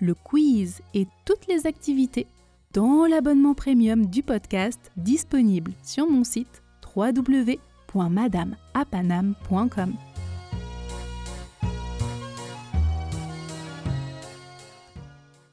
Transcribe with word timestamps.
le 0.00 0.14
quiz 0.14 0.80
et 0.94 1.06
toutes 1.24 1.46
les 1.46 1.66
activités 1.66 2.26
dans 2.72 3.06
l'abonnement 3.06 3.54
premium 3.54 4.06
du 4.06 4.22
podcast 4.22 4.90
disponible 4.96 5.72
sur 5.82 6.08
mon 6.08 6.24
site 6.24 6.62
www.madameapanam.com. 6.94 9.94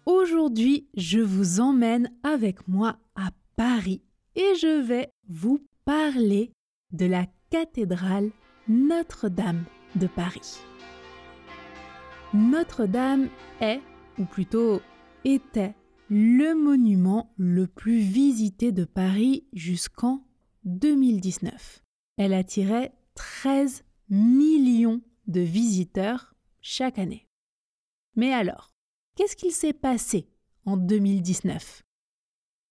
Aujourd'hui, 0.05 0.87
je 0.95 1.19
vous 1.19 1.59
emmène 1.59 2.11
avec 2.23 2.67
moi 2.67 2.97
à 3.15 3.29
Paris 3.55 4.01
et 4.35 4.53
je 4.59 4.81
vais 4.81 5.11
vous 5.29 5.59
parler 5.85 6.51
de 6.91 7.05
la 7.05 7.25
cathédrale 7.49 8.31
Notre-Dame 8.67 9.63
de 9.95 10.07
Paris. 10.07 10.59
Notre-Dame 12.33 13.29
est, 13.59 13.81
ou 14.17 14.25
plutôt 14.25 14.81
était, 15.25 15.75
le 16.09 16.53
monument 16.55 17.33
le 17.37 17.67
plus 17.67 17.99
visité 17.99 18.71
de 18.71 18.83
Paris 18.83 19.45
jusqu'en 19.53 20.25
2019. 20.65 21.83
Elle 22.17 22.33
attirait 22.33 22.93
13 23.15 23.83
millions 24.09 25.01
de 25.27 25.41
visiteurs 25.41 26.35
chaque 26.61 26.99
année. 26.99 27.27
Mais 28.15 28.33
alors, 28.33 28.73
qu'est-ce 29.15 29.35
qu'il 29.35 29.51
s'est 29.51 29.73
passé 29.73 30.27
en 30.65 30.75
2019 30.75 31.83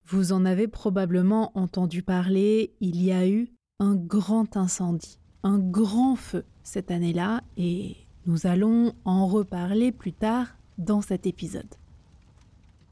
Vous 0.05 0.33
en 0.33 0.45
avez 0.45 0.69
probablement 0.69 1.57
entendu 1.59 2.03
parler, 2.03 2.75
il 2.81 3.03
y 3.03 3.11
a 3.11 3.27
eu 3.27 3.49
un 3.79 3.97
grand 3.97 4.57
incendie, 4.57 5.19
un 5.43 5.59
grand 5.59 6.15
feu 6.15 6.45
cette 6.63 6.91
année-là 6.91 7.43
et 7.57 7.97
nous 8.27 8.47
allons 8.47 8.95
en 9.07 9.27
reparler 9.27 9.93
plus 9.93 10.13
tard 10.13 10.59
dans 10.81 11.01
cet 11.01 11.27
épisode. 11.27 11.75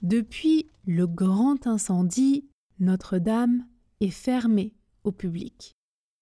Depuis 0.02 0.70
le 0.86 1.06
grand 1.06 1.66
incendie, 1.66 2.48
Notre-Dame 2.78 3.66
est 4.00 4.10
fermée 4.10 4.74
au 5.02 5.10
public. 5.10 5.74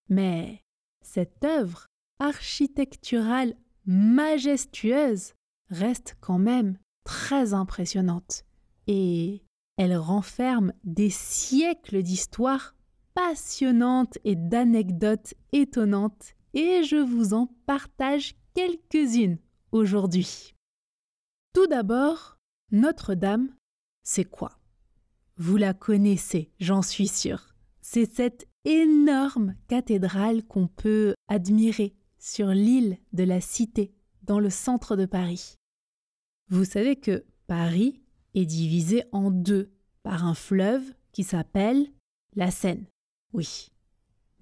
Mais 0.08 0.62
cette 1.02 1.44
œuvre 1.44 1.86
architecturale 2.18 3.54
majestueuse 3.84 5.34
reste 5.68 6.16
quand 6.20 6.38
même 6.38 6.78
très 7.04 7.52
impressionnante 7.52 8.44
et 8.86 9.42
elle 9.76 9.96
renferme 9.96 10.72
des 10.84 11.10
siècles 11.10 12.02
d'histoire 12.02 12.74
passionnante 13.14 14.18
et 14.24 14.36
d'anecdotes 14.36 15.34
étonnantes 15.52 16.34
et 16.54 16.82
je 16.82 16.96
vous 16.96 17.34
en 17.34 17.48
partage 17.66 18.34
quelques-unes 18.54 19.38
aujourd'hui. 19.72 20.55
Tout 21.56 21.68
d'abord, 21.68 22.36
Notre-Dame, 22.70 23.48
c'est 24.02 24.26
quoi? 24.26 24.60
Vous 25.38 25.56
la 25.56 25.72
connaissez, 25.72 26.52
j'en 26.60 26.82
suis 26.82 27.08
sûre. 27.08 27.54
C'est 27.80 28.04
cette 28.12 28.46
énorme 28.66 29.54
cathédrale 29.66 30.44
qu'on 30.44 30.68
peut 30.68 31.14
admirer 31.28 31.96
sur 32.18 32.48
l'île 32.48 32.98
de 33.14 33.24
la 33.24 33.40
Cité, 33.40 33.94
dans 34.22 34.38
le 34.38 34.50
centre 34.50 34.96
de 34.96 35.06
Paris. 35.06 35.54
Vous 36.50 36.66
savez 36.66 36.96
que 36.96 37.24
Paris 37.46 38.02
est 38.34 38.44
divisé 38.44 39.04
en 39.12 39.30
deux 39.30 39.72
par 40.02 40.26
un 40.26 40.34
fleuve 40.34 40.84
qui 41.12 41.24
s'appelle 41.24 41.86
la 42.34 42.50
Seine. 42.50 42.84
Oui. 43.32 43.70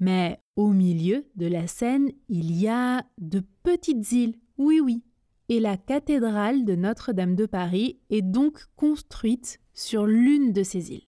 Mais 0.00 0.42
au 0.56 0.72
milieu 0.72 1.24
de 1.36 1.46
la 1.46 1.68
Seine, 1.68 2.10
il 2.28 2.50
y 2.60 2.66
a 2.66 3.06
de 3.18 3.38
petites 3.62 4.10
îles. 4.10 4.36
Oui, 4.58 4.80
oui. 4.80 5.04
Et 5.48 5.60
la 5.60 5.76
cathédrale 5.76 6.64
de 6.64 6.74
Notre-Dame 6.74 7.36
de 7.36 7.46
Paris 7.46 8.00
est 8.08 8.22
donc 8.22 8.64
construite 8.76 9.60
sur 9.74 10.06
l'une 10.06 10.52
de 10.52 10.62
ces 10.62 10.92
îles. 10.92 11.04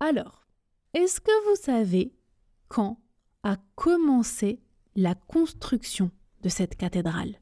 Alors, 0.00 0.46
est-ce 0.94 1.20
que 1.20 1.48
vous 1.48 1.56
savez 1.56 2.14
quand 2.68 2.98
a 3.42 3.56
commencé 3.74 4.60
la 4.94 5.14
construction 5.14 6.10
de 6.42 6.50
cette 6.50 6.76
cathédrale? 6.76 7.40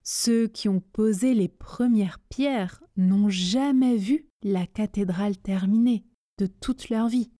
Ceux 0.02 0.48
qui 0.48 0.68
ont 0.68 0.80
posé 0.80 1.34
les 1.34 1.48
premières 1.48 2.18
pierres 2.28 2.82
n'ont 2.96 3.28
jamais 3.28 3.96
vu 3.96 4.28
la 4.42 4.66
cathédrale 4.66 5.38
terminée 5.38 6.04
de 6.38 6.46
toute 6.46 6.88
leur 6.88 7.08
vie. 7.08 7.30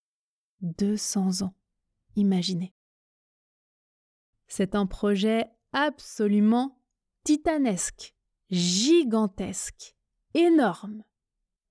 200 0.61 1.41
ans, 1.41 1.53
imaginez. 2.15 2.73
C'est 4.47 4.75
un 4.75 4.85
projet 4.85 5.45
absolument 5.73 6.79
titanesque, 7.23 8.15
gigantesque, 8.49 9.95
énorme. 10.33 11.03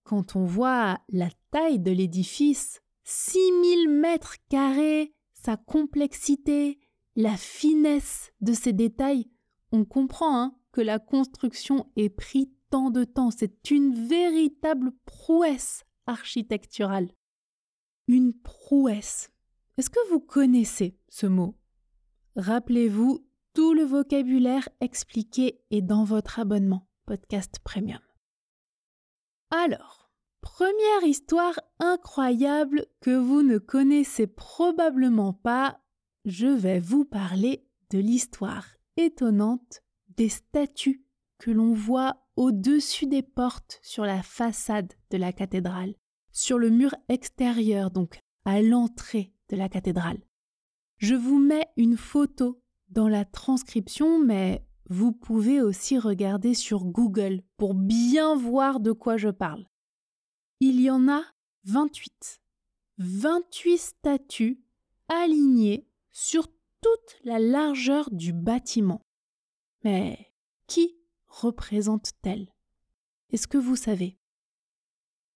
Quand 0.05 0.37
on 0.37 0.45
voit 0.45 0.99
la 1.09 1.29
taille 1.51 1.79
de 1.79 1.91
l'édifice, 1.91 2.83
6000 3.05 3.89
mètres 3.89 4.37
carrés, 4.49 5.15
sa 5.33 5.57
complexité, 5.57 6.79
la 7.17 7.37
finesse 7.37 8.33
de 8.41 8.53
ses 8.53 8.73
détails, 8.73 9.29
on 9.71 9.85
comprend 9.85 10.41
hein, 10.41 10.55
que 10.73 10.81
la 10.81 10.99
construction 10.99 11.91
ait 11.97 12.09
pris 12.09 12.53
tant 12.71 12.91
de 12.91 13.05
temps. 13.05 13.31
C'est 13.31 13.71
une 13.71 13.95
véritable 14.07 14.93
prouesse 15.05 15.85
architecturale. 16.07 17.11
Une 18.09 18.33
prouesse. 18.33 19.31
Est-ce 19.79 19.91
que 19.91 20.11
vous 20.11 20.21
connaissez 20.21 20.99
ce 21.09 21.27
mot? 21.27 21.57
Rappelez-vous, 22.37 23.27
tout 23.55 23.75
le 23.75 23.85
vocabulaire 23.85 24.69
expliqué 24.81 25.61
est 25.71 25.83
dans 25.83 26.05
votre 26.05 26.39
abonnement 26.39 26.89
podcast 27.07 27.59
premium. 27.63 28.01
Alors, 29.55 30.11
première 30.41 31.05
histoire 31.05 31.61
incroyable 31.79 32.87
que 33.03 33.15
vous 33.15 33.43
ne 33.43 33.59
connaissez 33.59 34.27
probablement 34.27 35.35
pas, 35.35 35.79
je 36.25 36.47
vais 36.47 36.81
vous 36.81 37.05
parler 37.05 37.69
de 37.91 37.99
l'histoire 37.99 38.67
étonnante 38.97 39.83
des 40.17 40.31
statues 40.31 41.05
que 41.37 41.51
l'on 41.51 41.75
voit 41.75 42.25
au-dessus 42.37 43.07
des 43.07 43.21
portes 43.21 43.79
sur 43.83 44.07
la 44.07 44.23
façade 44.23 44.95
de 45.11 45.19
la 45.19 45.35
cathédrale, 45.35 45.97
sur 46.33 46.59
le 46.59 46.71
mur 46.71 46.95
extérieur, 47.11 47.91
donc 47.91 48.21
à 48.47 48.63
l'entrée 48.63 49.35
de 49.51 49.57
la 49.57 49.69
cathédrale. 49.69 50.23
Je 50.97 51.15
vous 51.15 51.39
mets 51.39 51.69
une 51.77 51.99
photo 51.99 52.63
dans 52.89 53.09
la 53.09 53.27
transcription, 53.27 54.19
mais 54.19 54.65
vous 54.93 55.13
pouvez 55.13 55.63
aussi 55.63 55.99
regarder 55.99 56.53
sur 56.53 56.85
Google 56.85 57.43
pour 57.57 57.73
bien 57.73 58.37
voir 58.37 58.79
de 58.79 58.93
quoi 58.93 59.17
je 59.17 59.31
parle. 59.31 59.67
Il 60.61 60.83
y 60.83 60.91
en 60.91 61.09
a 61.09 61.23
28. 61.65 62.43
28 62.99 63.79
statues 63.79 64.63
alignées 65.09 65.89
sur 66.11 66.47
toute 66.47 67.25
la 67.25 67.39
largeur 67.39 68.11
du 68.13 68.35
bâtiment. 68.35 69.07
Mais 69.83 70.35
qui 70.67 70.95
représente-t-elle? 71.27 72.53
Est-ce 73.31 73.49
que 73.49 73.59
vous 73.59 73.77
savez? 73.77 74.19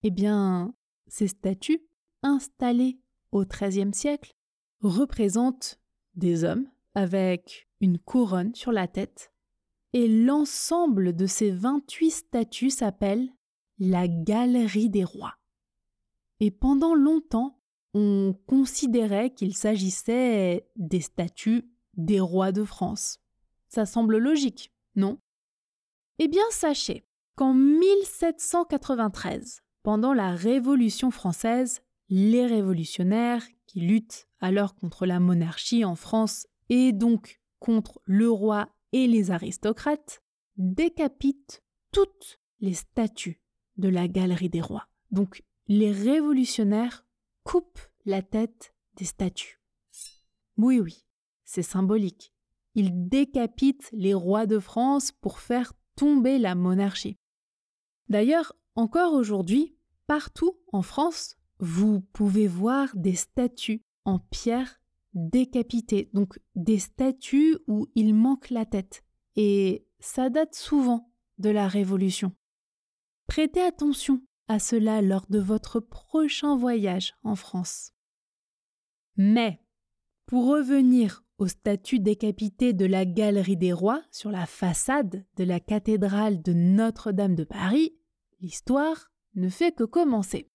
Eh 0.02 0.10
bien, 0.10 0.74
ces 1.06 1.28
statues, 1.28 1.80
installées 2.22 3.00
au 3.32 3.46
XIIIe 3.46 3.94
siècle, 3.94 4.36
représente 4.80 5.80
des 6.14 6.44
hommes 6.44 6.68
avec 6.94 7.70
une 7.80 7.98
couronne 7.98 8.54
sur 8.54 8.70
la 8.70 8.86
tête, 8.86 9.32
et 9.96 10.08
l'ensemble 10.08 11.16
de 11.16 11.24
ces 11.24 11.50
28 11.50 12.10
statues 12.10 12.68
s'appelle 12.68 13.30
la 13.78 14.08
Galerie 14.08 14.90
des 14.90 15.04
Rois. 15.04 15.38
Et 16.38 16.50
pendant 16.50 16.94
longtemps, 16.94 17.62
on 17.94 18.38
considérait 18.46 19.32
qu'il 19.32 19.56
s'agissait 19.56 20.68
des 20.76 21.00
statues 21.00 21.70
des 21.94 22.20
rois 22.20 22.52
de 22.52 22.62
France. 22.62 23.20
Ça 23.68 23.86
semble 23.86 24.18
logique, 24.18 24.70
non? 24.96 25.18
Eh 26.18 26.28
bien, 26.28 26.44
sachez 26.50 27.06
qu'en 27.34 27.54
1793, 27.54 29.62
pendant 29.82 30.12
la 30.12 30.32
Révolution 30.32 31.10
française, 31.10 31.80
les 32.10 32.44
révolutionnaires 32.44 33.46
qui 33.64 33.80
luttent 33.80 34.28
alors 34.40 34.74
contre 34.74 35.06
la 35.06 35.20
monarchie 35.20 35.86
en 35.86 35.94
France 35.94 36.46
et 36.68 36.92
donc 36.92 37.40
contre 37.60 38.02
le 38.04 38.30
roi 38.30 38.68
et 38.96 39.06
les 39.06 39.30
aristocrates, 39.30 40.22
décapitent 40.56 41.62
toutes 41.92 42.40
les 42.60 42.72
statues 42.72 43.42
de 43.76 43.88
la 43.88 44.08
galerie 44.08 44.48
des 44.48 44.62
rois. 44.62 44.88
Donc 45.10 45.42
les 45.68 45.92
révolutionnaires 45.92 47.04
coupent 47.44 47.86
la 48.06 48.22
tête 48.22 48.74
des 48.96 49.04
statues. 49.04 49.60
Oui, 50.56 50.80
oui, 50.80 51.04
c'est 51.44 51.62
symbolique. 51.62 52.32
Ils 52.74 53.08
décapitent 53.08 53.90
les 53.92 54.14
rois 54.14 54.46
de 54.46 54.58
France 54.58 55.12
pour 55.12 55.40
faire 55.40 55.74
tomber 55.94 56.38
la 56.38 56.54
monarchie. 56.54 57.18
D'ailleurs, 58.08 58.54
encore 58.76 59.12
aujourd'hui, 59.12 59.76
partout 60.06 60.58
en 60.72 60.80
France, 60.80 61.36
vous 61.58 62.00
pouvez 62.00 62.48
voir 62.48 62.88
des 62.94 63.14
statues 63.14 63.82
en 64.06 64.18
pierre 64.18 64.80
décapitées, 65.16 66.10
donc 66.12 66.38
des 66.54 66.78
statues 66.78 67.58
où 67.66 67.88
il 67.96 68.14
manque 68.14 68.50
la 68.50 68.64
tête. 68.64 69.02
Et 69.34 69.86
ça 69.98 70.30
date 70.30 70.54
souvent 70.54 71.10
de 71.38 71.50
la 71.50 71.66
Révolution. 71.66 72.32
Prêtez 73.26 73.62
attention 73.62 74.22
à 74.46 74.58
cela 74.58 75.02
lors 75.02 75.26
de 75.28 75.40
votre 75.40 75.80
prochain 75.80 76.56
voyage 76.56 77.14
en 77.24 77.34
France. 77.34 77.92
Mais, 79.16 79.60
pour 80.26 80.46
revenir 80.46 81.24
aux 81.38 81.48
statues 81.48 81.98
décapitées 81.98 82.72
de 82.72 82.86
la 82.86 83.04
Galerie 83.04 83.56
des 83.56 83.72
Rois 83.72 84.02
sur 84.10 84.30
la 84.30 84.46
façade 84.46 85.26
de 85.36 85.44
la 85.44 85.60
cathédrale 85.60 86.42
de 86.42 86.52
Notre-Dame 86.52 87.34
de 87.34 87.44
Paris, 87.44 87.98
l'histoire 88.40 89.10
ne 89.34 89.48
fait 89.48 89.72
que 89.72 89.84
commencer. 89.84 90.50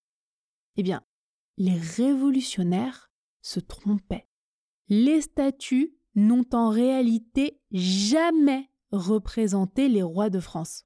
Eh 0.78 0.84
bien, 0.84 1.04
les 1.58 1.78
révolutionnaires 1.78 3.12
se 3.42 3.60
trompaient. 3.60 4.28
Les 4.94 5.22
statues 5.22 5.96
n'ont 6.16 6.44
en 6.52 6.68
réalité 6.68 7.62
jamais 7.72 8.70
représenté 8.92 9.88
les 9.88 10.04
rois 10.04 10.30
de 10.30 10.42
France. 10.42 10.84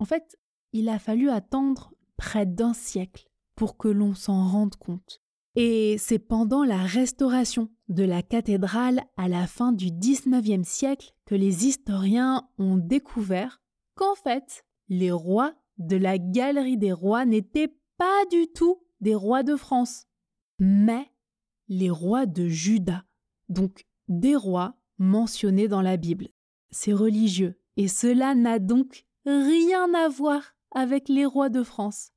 En 0.00 0.04
fait, 0.04 0.36
il 0.72 0.88
a 0.88 0.98
fallu 0.98 1.30
attendre 1.30 1.94
près 2.16 2.44
d'un 2.44 2.74
siècle 2.74 3.28
pour 3.54 3.76
que 3.76 3.86
l'on 3.86 4.16
s'en 4.16 4.48
rende 4.48 4.74
compte. 4.74 5.22
Et 5.54 5.94
c'est 5.96 6.18
pendant 6.18 6.64
la 6.64 6.78
restauration 6.78 7.70
de 7.88 8.02
la 8.02 8.20
cathédrale 8.20 9.04
à 9.16 9.28
la 9.28 9.46
fin 9.46 9.70
du 9.70 9.92
XIXe 9.92 10.68
siècle 10.68 11.14
que 11.24 11.36
les 11.36 11.68
historiens 11.68 12.48
ont 12.58 12.78
découvert 12.78 13.62
qu'en 13.94 14.16
fait, 14.16 14.64
les 14.88 15.12
rois 15.12 15.54
de 15.78 15.94
la 15.94 16.18
Galerie 16.18 16.78
des 16.78 16.92
Rois 16.92 17.26
n'étaient 17.26 17.72
pas 17.96 18.24
du 18.32 18.48
tout 18.48 18.82
des 19.00 19.14
rois 19.14 19.44
de 19.44 19.54
France, 19.54 20.06
mais 20.58 21.12
les 21.68 21.90
rois 21.90 22.26
de 22.26 22.48
Juda, 22.48 23.04
donc 23.48 23.86
des 24.08 24.36
rois 24.36 24.76
mentionnés 24.98 25.68
dans 25.68 25.82
la 25.82 25.96
Bible. 25.96 26.28
C'est 26.70 26.92
religieux, 26.92 27.60
et 27.76 27.88
cela 27.88 28.34
n'a 28.34 28.58
donc 28.58 29.06
rien 29.24 29.92
à 29.94 30.08
voir 30.08 30.54
avec 30.72 31.08
les 31.08 31.24
rois 31.24 31.48
de 31.48 31.62
France. 31.62 32.12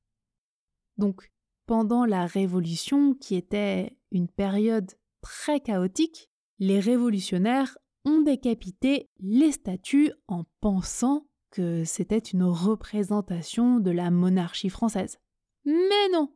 Donc, 0.97 1.31
pendant 1.65 2.05
la 2.05 2.25
Révolution, 2.25 3.13
qui 3.13 3.35
était 3.35 3.97
une 4.11 4.27
période 4.27 4.91
très 5.21 5.59
chaotique, 5.59 6.29
les 6.59 6.79
révolutionnaires 6.79 7.77
ont 8.05 8.21
décapité 8.21 9.09
les 9.19 9.51
statues 9.51 10.11
en 10.27 10.43
pensant 10.59 11.27
que 11.51 11.83
c'était 11.83 12.17
une 12.17 12.43
représentation 12.43 13.79
de 13.79 13.91
la 13.91 14.09
monarchie 14.09 14.69
française. 14.69 15.17
Mais 15.65 16.09
non, 16.11 16.33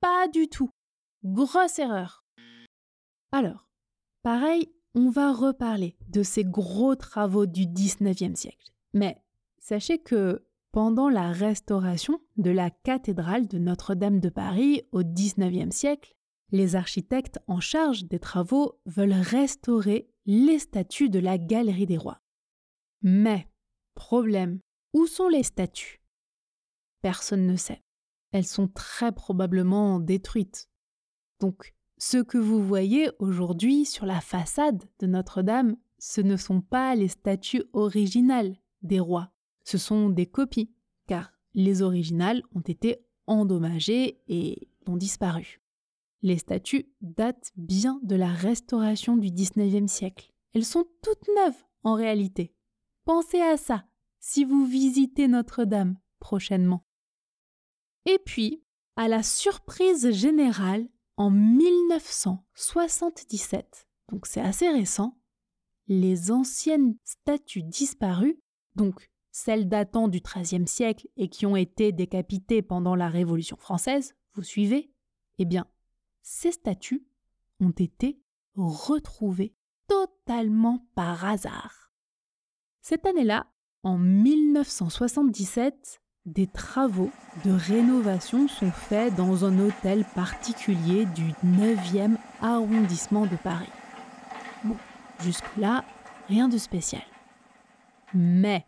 pas 0.00 0.28
du 0.28 0.48
tout. 0.48 0.70
Grosse 1.24 1.78
erreur. 1.78 2.24
Alors, 3.32 3.68
pareil, 4.22 4.72
on 4.94 5.10
va 5.10 5.32
reparler 5.32 5.96
de 6.08 6.22
ces 6.22 6.44
gros 6.44 6.96
travaux 6.96 7.46
du 7.46 7.66
XIXe 7.66 8.38
siècle. 8.38 8.72
Mais 8.92 9.22
sachez 9.58 9.98
que 9.98 10.44
pendant 10.72 11.08
la 11.08 11.32
restauration 11.32 12.20
de 12.36 12.50
la 12.50 12.70
cathédrale 12.70 13.46
de 13.46 13.58
Notre-Dame 13.58 14.20
de 14.20 14.28
Paris 14.28 14.82
au 14.92 15.02
XIXe 15.02 15.74
siècle, 15.74 16.14
les 16.52 16.74
architectes 16.74 17.38
en 17.46 17.60
charge 17.60 18.04
des 18.04 18.18
travaux 18.18 18.80
veulent 18.86 19.12
restaurer 19.12 20.10
les 20.26 20.58
statues 20.58 21.10
de 21.10 21.18
la 21.18 21.38
Galerie 21.38 21.86
des 21.86 21.96
Rois. 21.96 22.20
Mais, 23.02 23.48
problème, 23.94 24.60
où 24.92 25.06
sont 25.06 25.28
les 25.28 25.44
statues? 25.44 26.02
Personne 27.02 27.46
ne 27.46 27.56
sait. 27.56 27.82
Elles 28.32 28.46
sont 28.46 28.68
très 28.68 29.12
probablement 29.12 30.00
détruites. 30.00 30.68
Donc, 31.40 31.74
ce 32.00 32.16
que 32.16 32.38
vous 32.38 32.66
voyez 32.66 33.10
aujourd'hui 33.18 33.84
sur 33.84 34.06
la 34.06 34.22
façade 34.22 34.82
de 35.00 35.06
Notre-Dame, 35.06 35.76
ce 35.98 36.22
ne 36.22 36.36
sont 36.36 36.62
pas 36.62 36.94
les 36.94 37.08
statues 37.08 37.64
originales 37.74 38.56
des 38.82 39.00
rois, 39.00 39.30
ce 39.64 39.76
sont 39.76 40.08
des 40.08 40.24
copies, 40.24 40.72
car 41.06 41.30
les 41.52 41.82
originales 41.82 42.42
ont 42.54 42.62
été 42.62 43.04
endommagées 43.26 44.22
et 44.28 44.70
ont 44.86 44.96
disparu. 44.96 45.60
Les 46.22 46.38
statues 46.38 46.90
datent 47.02 47.52
bien 47.56 48.00
de 48.02 48.16
la 48.16 48.32
restauration 48.32 49.18
du 49.18 49.30
XIXe 49.30 49.92
siècle. 49.92 50.32
Elles 50.54 50.64
sont 50.64 50.86
toutes 51.02 51.28
neuves 51.36 51.62
en 51.84 51.94
réalité. 51.94 52.54
Pensez 53.04 53.42
à 53.42 53.58
ça 53.58 53.84
si 54.20 54.44
vous 54.44 54.64
visitez 54.64 55.28
Notre-Dame 55.28 55.98
prochainement. 56.18 56.86
Et 58.06 58.18
puis, 58.24 58.62
à 58.96 59.06
la 59.06 59.22
surprise 59.22 60.10
générale, 60.12 60.88
en 61.20 61.30
1977, 61.30 63.86
donc 64.08 64.24
c'est 64.24 64.40
assez 64.40 64.70
récent, 64.70 65.20
les 65.86 66.30
anciennes 66.30 66.96
statues 67.04 67.62
disparues, 67.62 68.40
donc 68.74 69.10
celles 69.30 69.68
datant 69.68 70.08
du 70.08 70.22
XIIIe 70.22 70.66
siècle 70.66 71.08
et 71.18 71.28
qui 71.28 71.44
ont 71.44 71.56
été 71.56 71.92
décapitées 71.92 72.62
pendant 72.62 72.94
la 72.94 73.10
Révolution 73.10 73.58
française, 73.58 74.14
vous 74.32 74.42
suivez 74.42 74.90
Eh 75.36 75.44
bien, 75.44 75.66
ces 76.22 76.52
statues 76.52 77.04
ont 77.60 77.68
été 77.68 78.18
retrouvées 78.54 79.54
totalement 79.88 80.88
par 80.94 81.26
hasard. 81.26 81.92
Cette 82.80 83.04
année-là, 83.04 83.52
en 83.82 83.98
1977, 83.98 86.00
des 86.26 86.46
travaux 86.46 87.10
de 87.44 87.50
rénovation 87.50 88.46
sont 88.46 88.70
faits 88.70 89.14
dans 89.14 89.44
un 89.44 89.58
hôtel 89.58 90.04
particulier 90.14 91.06
du 91.06 91.32
9e 91.44 92.16
arrondissement 92.40 93.26
de 93.26 93.36
Paris. 93.36 93.70
Bon, 94.64 94.76
jusque-là, 95.20 95.84
rien 96.28 96.48
de 96.48 96.58
spécial. 96.58 97.02
Mais 98.12 98.66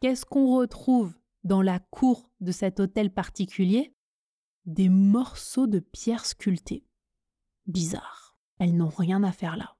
qu'est-ce 0.00 0.24
qu'on 0.24 0.56
retrouve 0.56 1.14
dans 1.44 1.62
la 1.62 1.80
cour 1.80 2.30
de 2.40 2.52
cet 2.52 2.78
hôtel 2.78 3.12
particulier? 3.12 3.94
Des 4.64 4.88
morceaux 4.88 5.66
de 5.66 5.80
pierre 5.80 6.24
sculptées. 6.24 6.86
Bizarre, 7.66 8.36
elles 8.58 8.76
n'ont 8.76 8.88
rien 8.88 9.24
à 9.24 9.32
faire 9.32 9.56
là. 9.56 9.76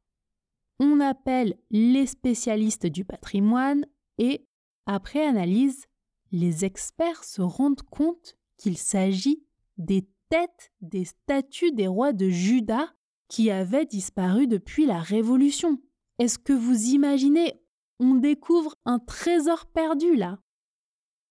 On 0.80 0.98
appelle 0.98 1.56
les 1.70 2.06
spécialistes 2.06 2.86
du 2.86 3.04
patrimoine 3.04 3.86
et, 4.18 4.48
après 4.86 5.24
analyse, 5.24 5.86
les 6.32 6.64
experts 6.64 7.24
se 7.24 7.42
rendent 7.42 7.82
compte 7.82 8.36
qu'il 8.56 8.78
s'agit 8.78 9.44
des 9.76 10.08
têtes 10.30 10.72
des 10.80 11.04
statues 11.04 11.72
des 11.72 11.86
rois 11.86 12.14
de 12.14 12.30
Juda 12.30 12.92
qui 13.28 13.50
avaient 13.50 13.86
disparu 13.86 14.46
depuis 14.46 14.86
la 14.86 14.98
Révolution. 14.98 15.80
Est-ce 16.18 16.38
que 16.38 16.52
vous 16.52 16.86
imaginez 16.86 17.62
On 18.00 18.14
découvre 18.14 18.76
un 18.84 18.98
trésor 18.98 19.66
perdu 19.66 20.16
là? 20.16 20.40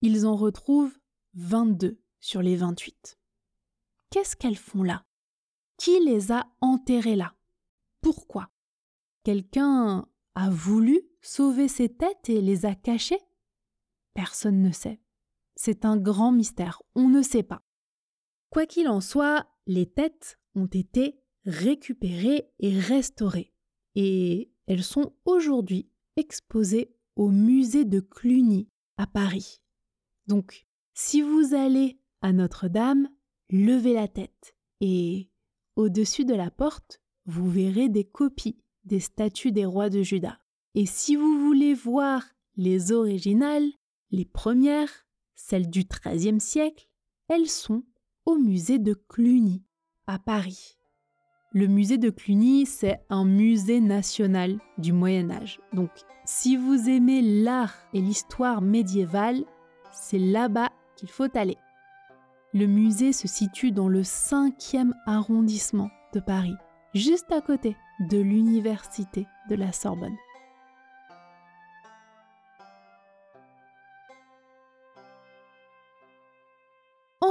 Ils 0.01 0.25
en 0.25 0.35
retrouvent 0.35 0.97
22 1.33 1.99
sur 2.19 2.41
les 2.41 2.55
28. 2.55 3.17
Qu'est-ce 4.11 4.35
qu'elles 4.35 4.57
font 4.57 4.83
là? 4.83 5.05
Qui 5.77 5.99
les 5.99 6.31
a 6.31 6.47
enterrées 6.61 7.15
là? 7.15 7.33
Pourquoi? 8.01 8.49
Quelqu'un 9.23 10.07
a 10.35 10.49
voulu 10.49 11.01
sauver 11.21 11.67
ces 11.67 11.89
têtes 11.89 12.29
et 12.29 12.41
les 12.41 12.65
a 12.65 12.75
cachées? 12.75 13.21
Personne 14.13 14.61
ne 14.61 14.71
sait. 14.71 14.99
C'est 15.55 15.85
un 15.85 15.97
grand 15.97 16.31
mystère, 16.31 16.81
on 16.95 17.09
ne 17.09 17.21
sait 17.21 17.43
pas. 17.43 17.61
Quoi 18.49 18.65
qu'il 18.65 18.87
en 18.87 19.01
soit, 19.01 19.47
les 19.67 19.85
têtes 19.85 20.39
ont 20.55 20.67
été 20.67 21.19
récupérées 21.45 22.51
et 22.59 22.77
restaurées, 22.77 23.53
et 23.95 24.51
elles 24.67 24.83
sont 24.83 25.13
aujourd'hui 25.25 25.89
exposées 26.15 26.93
au 27.15 27.29
musée 27.29 27.85
de 27.85 27.99
Cluny 27.99 28.69
à 28.97 29.07
Paris. 29.07 29.61
Donc, 30.27 30.65
si 30.93 31.21
vous 31.21 31.53
allez 31.53 31.99
à 32.21 32.33
Notre-Dame, 32.33 33.09
levez 33.49 33.93
la 33.93 34.07
tête 34.07 34.55
et 34.81 35.29
au-dessus 35.75 36.25
de 36.25 36.33
la 36.33 36.51
porte, 36.51 37.01
vous 37.25 37.49
verrez 37.49 37.89
des 37.89 38.03
copies 38.03 38.61
des 38.85 38.99
statues 38.99 39.51
des 39.51 39.65
rois 39.65 39.89
de 39.89 40.01
Juda. 40.01 40.39
Et 40.75 40.85
si 40.85 41.15
vous 41.15 41.39
voulez 41.39 41.73
voir 41.73 42.23
les 42.55 42.91
originales, 42.91 43.69
les 44.11 44.25
premières, 44.25 45.05
celles 45.35 45.69
du 45.69 45.83
XIIIe 45.83 46.39
siècle, 46.39 46.87
elles 47.27 47.47
sont 47.47 47.83
au 48.25 48.37
musée 48.37 48.77
de 48.77 48.93
Cluny, 48.93 49.63
à 50.07 50.19
Paris. 50.19 50.77
Le 51.53 51.67
musée 51.67 51.97
de 51.97 52.09
Cluny, 52.09 52.65
c'est 52.65 52.99
un 53.09 53.25
musée 53.25 53.79
national 53.79 54.59
du 54.77 54.93
Moyen 54.93 55.31
Âge. 55.31 55.59
Donc, 55.73 55.89
si 56.25 56.55
vous 56.55 56.89
aimez 56.89 57.21
l'art 57.21 57.75
et 57.93 58.01
l'histoire 58.01 58.61
médiévale, 58.61 59.43
c'est 59.91 60.19
là-bas 60.19 60.69
qu'il 60.95 61.09
faut 61.09 61.35
aller. 61.37 61.57
Le 62.53 62.67
musée 62.67 63.13
se 63.13 63.27
situe 63.27 63.71
dans 63.71 63.87
le 63.87 64.01
5e 64.01 64.91
arrondissement 65.05 65.89
de 66.13 66.19
Paris, 66.19 66.55
juste 66.93 67.31
à 67.31 67.41
côté 67.41 67.75
de 68.09 68.17
l'université 68.17 69.25
de 69.49 69.55
la 69.55 69.71
Sorbonne. 69.71 70.15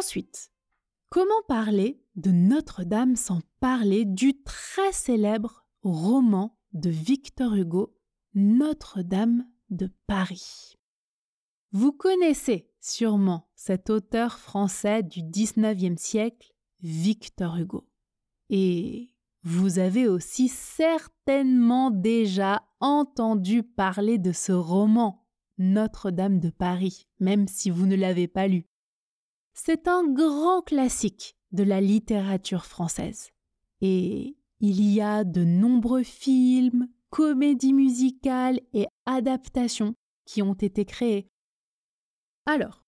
Ensuite, 0.01 0.51
comment 1.11 1.43
parler 1.47 2.03
de 2.17 2.31
Notre-Dame 2.31 3.17
sans 3.17 3.43
parler 3.61 4.07
du 4.07 4.43
très 4.45 4.93
célèbre 4.93 5.67
roman 5.83 6.59
de 6.73 6.89
Victor 6.89 7.55
Hugo, 7.55 7.95
Notre-Dame 8.33 9.47
de 9.69 9.91
Paris? 10.07 10.79
Vous 11.73 11.93
connaissez 11.93 12.71
sûrement 12.81 13.51
cet 13.55 13.91
auteur 13.91 14.39
français 14.39 15.03
du 15.03 15.21
XIXe 15.23 16.01
siècle, 16.01 16.55
Victor 16.81 17.59
Hugo. 17.59 17.87
Et 18.49 19.11
vous 19.43 19.79
avez 19.79 20.09
aussi 20.09 20.49
certainement 20.49 21.91
déjà 21.91 22.67
entendu 22.81 23.63
parler 23.63 24.17
de 24.17 24.33
ce 24.33 24.53
roman, 24.53 25.27
Notre-Dame 25.59 26.41
de 26.41 26.49
Paris, 26.49 27.07
même 27.19 27.47
si 27.47 27.69
vous 27.69 27.85
ne 27.85 27.97
l'avez 27.97 28.29
pas 28.29 28.49
lu. 28.49 28.70
C'est 29.55 29.89
un 29.89 30.05
grand 30.05 30.63
classique 30.63 31.37
de 31.53 31.63
la 31.63 31.81
littérature 31.81 32.67
française. 32.67 33.31
Et 33.81 34.37
il 34.61 34.83
y 34.83 35.01
a 35.01 35.25
de 35.25 35.45
nombreux 35.45 36.03
films, 36.03 36.89
comédies 37.11 37.73
musicales 37.73 38.61
et 38.73 38.87
adaptations 39.07 39.95
qui 40.27 40.43
ont 40.43 40.55
été 40.55 40.85
créés. 40.85 41.29
Alors, 42.47 42.85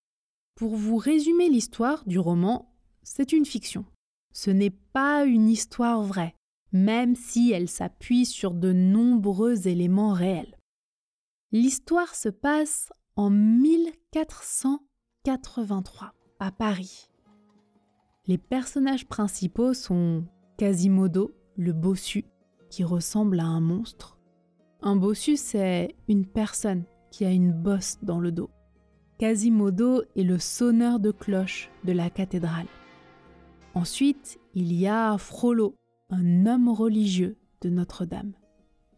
pour 0.54 0.76
vous 0.76 0.96
résumer 0.96 1.48
l'histoire 1.48 2.04
du 2.06 2.18
roman, 2.18 2.74
c'est 3.02 3.32
une 3.32 3.46
fiction. 3.46 3.84
Ce 4.32 4.50
n'est 4.50 4.70
pas 4.70 5.24
une 5.24 5.48
histoire 5.48 6.02
vraie, 6.02 6.34
même 6.72 7.16
si 7.16 7.52
elle 7.52 7.68
s'appuie 7.68 8.26
sur 8.26 8.54
de 8.54 8.72
nombreux 8.72 9.68
éléments 9.68 10.12
réels. 10.12 10.58
L'histoire 11.50 12.14
se 12.14 12.28
passe 12.28 12.92
en 13.16 13.30
1483 13.30 16.14
à 16.42 16.50
Paris. 16.50 17.08
Les 18.26 18.36
personnages 18.36 19.06
principaux 19.06 19.74
sont 19.74 20.24
Quasimodo, 20.58 21.30
le 21.56 21.72
bossu, 21.72 22.24
qui 22.68 22.82
ressemble 22.82 23.38
à 23.38 23.44
un 23.44 23.60
monstre. 23.60 24.18
Un 24.80 24.96
bossu, 24.96 25.36
c'est 25.36 25.94
une 26.08 26.26
personne 26.26 26.82
qui 27.12 27.24
a 27.24 27.30
une 27.30 27.52
bosse 27.52 27.98
dans 28.02 28.18
le 28.18 28.32
dos. 28.32 28.50
Quasimodo 29.18 30.02
est 30.16 30.24
le 30.24 30.40
sonneur 30.40 30.98
de 30.98 31.12
cloche 31.12 31.70
de 31.84 31.92
la 31.92 32.10
cathédrale. 32.10 32.66
Ensuite, 33.74 34.40
il 34.54 34.72
y 34.72 34.88
a 34.88 35.16
Frollo, 35.18 35.76
un 36.10 36.46
homme 36.46 36.68
religieux 36.68 37.36
de 37.60 37.70
Notre-Dame. 37.70 38.32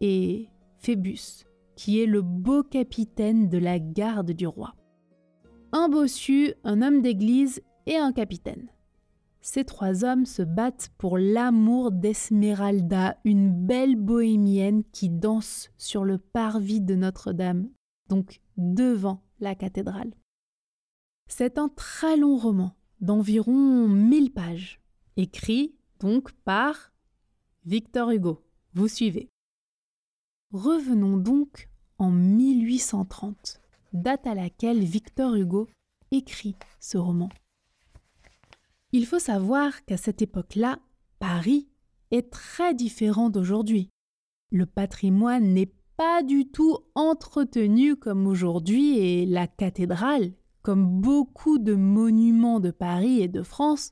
Et 0.01 0.49
Phébus, 0.79 1.45
qui 1.77 2.01
est 2.01 2.07
le 2.07 2.23
beau 2.23 2.63
capitaine 2.63 3.51
de 3.51 3.59
la 3.59 3.79
garde 3.79 4.31
du 4.31 4.47
roi 4.47 4.75
un 5.75 5.88
bossu, 5.88 6.54
un 6.62 6.83
homme 6.83 7.02
d'église 7.02 7.61
et 7.87 7.97
un 7.97 8.12
capitaine. 8.12 8.69
Ces 9.40 9.64
trois 9.64 10.04
hommes 10.04 10.25
se 10.25 10.43
battent 10.43 10.90
pour 10.99 11.19
l'amour 11.19 11.90
d'Esmeralda, 11.90 13.19
une 13.25 13.50
belle 13.50 13.97
bohémienne 13.97 14.85
qui 14.93 15.11
danse 15.11 15.71
sur 15.76 16.04
le 16.04 16.16
parvis 16.19 16.81
de 16.81 16.95
Notre-Dame, 16.95 17.69
donc 18.09 18.40
devant 18.57 19.21
la 19.40 19.57
cathédrale. 19.57 20.14
C'est 21.26 21.59
un 21.59 21.69
très 21.69 22.16
long 22.16 22.37
roman 22.37 22.76
d'environ 23.00 23.88
1000 23.88 24.33
pages, 24.33 24.81
écrit 25.16 25.75
donc 25.99 26.31
par 26.45 26.93
Victor 27.64 28.12
Hugo. 28.12 28.47
Vous 28.75 28.87
suivez. 28.87 29.28
Revenons 30.52 31.16
donc 31.16 31.69
en 31.99 32.12
1830 32.12 33.63
date 33.95 34.27
à 34.27 34.35
laquelle 34.35 34.81
Victor 34.81 35.35
Hugo 35.35 35.69
écrit 36.11 36.57
ce 36.81 36.99
roman. 36.99 37.29
Il 38.93 39.07
faut 39.07 39.19
savoir 39.19 39.85
qu'à 39.87 39.97
cette 39.97 40.23
époque-là, 40.23 40.79
Paris 41.19 41.69
est 42.11 42.31
très 42.31 42.75
différent 42.75 43.31
d'aujourd'hui. 43.31 43.91
Le 44.51 44.67
patrimoine 44.67 45.55
n'est 45.55 45.73
pas 45.97 46.23
du 46.23 46.47
tout 46.47 46.79
entretenu 46.95 47.97
comme 47.97 48.27
aujourd'hui 48.27 48.99
et 48.99 49.27
la 49.27 49.47
cathédrale, 49.47 50.33
comme 50.63 51.01
beaucoup 51.01 51.59
de 51.59 51.75
monuments 51.75 52.61
de 52.61 52.71
Paris 52.71 53.21
et 53.21 53.29
de 53.29 53.43
France, 53.43 53.91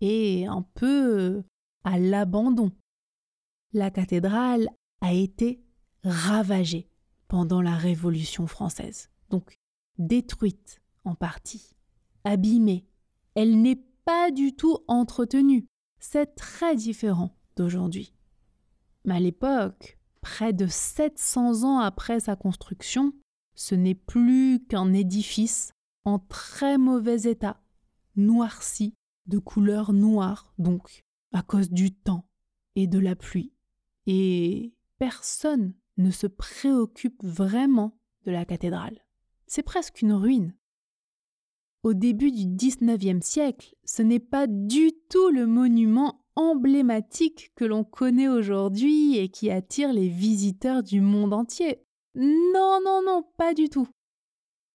est 0.00 0.46
un 0.46 0.62
peu 0.74 1.42
à 1.84 1.98
l'abandon. 1.98 2.72
La 3.72 3.90
cathédrale 3.90 4.68
a 5.00 5.12
été 5.12 5.64
ravagée 6.04 6.88
pendant 7.28 7.60
la 7.60 7.74
Révolution 7.74 8.46
française 8.46 9.10
donc 9.30 9.58
détruite 9.98 10.80
en 11.04 11.14
partie, 11.14 11.76
abîmée. 12.24 12.86
Elle 13.34 13.60
n'est 13.60 13.84
pas 14.04 14.30
du 14.30 14.54
tout 14.54 14.78
entretenue. 14.88 15.66
C'est 15.98 16.34
très 16.34 16.76
différent 16.76 17.36
d'aujourd'hui. 17.56 18.14
Mais 19.04 19.14
à 19.14 19.20
l'époque, 19.20 19.98
près 20.20 20.52
de 20.52 20.66
700 20.66 21.64
ans 21.64 21.78
après 21.78 22.20
sa 22.20 22.36
construction, 22.36 23.12
ce 23.54 23.74
n'est 23.74 23.94
plus 23.94 24.64
qu'un 24.68 24.92
édifice 24.92 25.72
en 26.04 26.18
très 26.18 26.78
mauvais 26.78 27.22
état, 27.22 27.60
noirci, 28.16 28.94
de 29.26 29.38
couleur 29.38 29.92
noire 29.92 30.52
donc, 30.58 31.02
à 31.32 31.42
cause 31.42 31.70
du 31.70 31.94
temps 31.94 32.28
et 32.76 32.86
de 32.86 32.98
la 32.98 33.16
pluie. 33.16 33.52
Et 34.06 34.74
personne 34.98 35.74
ne 35.96 36.10
se 36.10 36.26
préoccupe 36.26 37.22
vraiment 37.22 37.98
de 38.24 38.32
la 38.32 38.44
cathédrale 38.44 39.03
c'est 39.46 39.62
presque 39.62 40.02
une 40.02 40.12
ruine. 40.12 40.54
Au 41.82 41.92
début 41.92 42.32
du 42.32 42.46
XIXe 42.46 43.24
siècle, 43.24 43.74
ce 43.84 44.02
n'est 44.02 44.20
pas 44.20 44.46
du 44.46 44.92
tout 45.10 45.28
le 45.28 45.46
monument 45.46 46.24
emblématique 46.34 47.52
que 47.54 47.64
l'on 47.64 47.84
connaît 47.84 48.28
aujourd'hui 48.28 49.18
et 49.18 49.28
qui 49.28 49.50
attire 49.50 49.92
les 49.92 50.08
visiteurs 50.08 50.82
du 50.82 51.00
monde 51.00 51.34
entier. 51.34 51.84
Non, 52.14 52.80
non, 52.84 53.02
non, 53.04 53.22
pas 53.36 53.54
du 53.54 53.68
tout. 53.68 53.88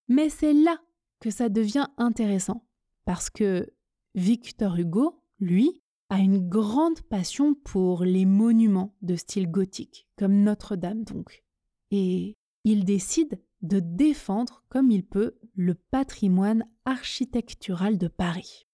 Mais 0.07 0.29
c'est 0.29 0.53
là 0.53 0.79
que 1.19 1.31
ça 1.31 1.49
devient 1.49 1.87
intéressant, 1.97 2.65
parce 3.05 3.29
que 3.29 3.67
Victor 4.15 4.77
Hugo, 4.77 5.21
lui, 5.39 5.81
a 6.09 6.19
une 6.19 6.47
grande 6.47 7.01
passion 7.01 7.53
pour 7.53 8.03
les 8.03 8.25
monuments 8.25 8.95
de 9.01 9.15
style 9.15 9.49
gothique, 9.49 10.07
comme 10.17 10.41
Notre-Dame 10.41 11.03
donc. 11.03 11.43
Et 11.91 12.35
il 12.63 12.83
décide 12.83 13.39
de 13.61 13.79
défendre 13.79 14.63
comme 14.69 14.91
il 14.91 15.05
peut 15.05 15.37
le 15.53 15.75
patrimoine 15.75 16.65
architectural 16.85 17.97
de 17.97 18.07
Paris. 18.07 18.67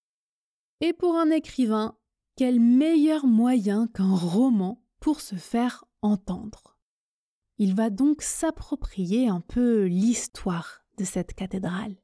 Et 0.81 0.93
pour 0.93 1.15
un 1.15 1.29
écrivain, 1.31 1.97
quel 2.35 2.59
meilleur 2.59 3.25
moyen 3.25 3.87
qu'un 3.87 4.15
roman 4.15 4.83
pour 4.99 5.21
se 5.21 5.35
faire 5.35 5.85
entendre. 6.01 6.77
Il 7.57 7.73
va 7.73 7.89
donc 7.89 8.21
s'approprier 8.21 9.27
un 9.27 9.39
peu 9.39 9.85
l'histoire 9.85 10.85
de 10.97 11.05
cette 11.05 11.33
cathédrale, 11.33 11.95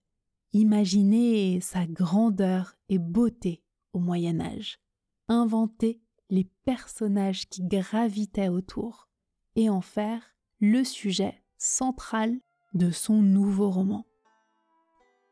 imaginer 0.53 1.59
sa 1.61 1.85
grandeur 1.85 2.77
et 2.89 2.99
beauté 2.99 3.63
au 3.93 3.99
Moyen 3.99 4.39
Âge, 4.39 4.79
inventer 5.27 6.01
les 6.29 6.45
personnages 6.63 7.49
qui 7.49 7.63
gravitaient 7.63 8.49
autour 8.49 9.09
et 9.55 9.69
en 9.69 9.81
faire 9.81 10.21
le 10.61 10.83
sujet 10.83 11.43
central 11.57 12.39
de 12.73 12.91
son 12.91 13.21
nouveau 13.21 13.69
roman. 13.69 14.05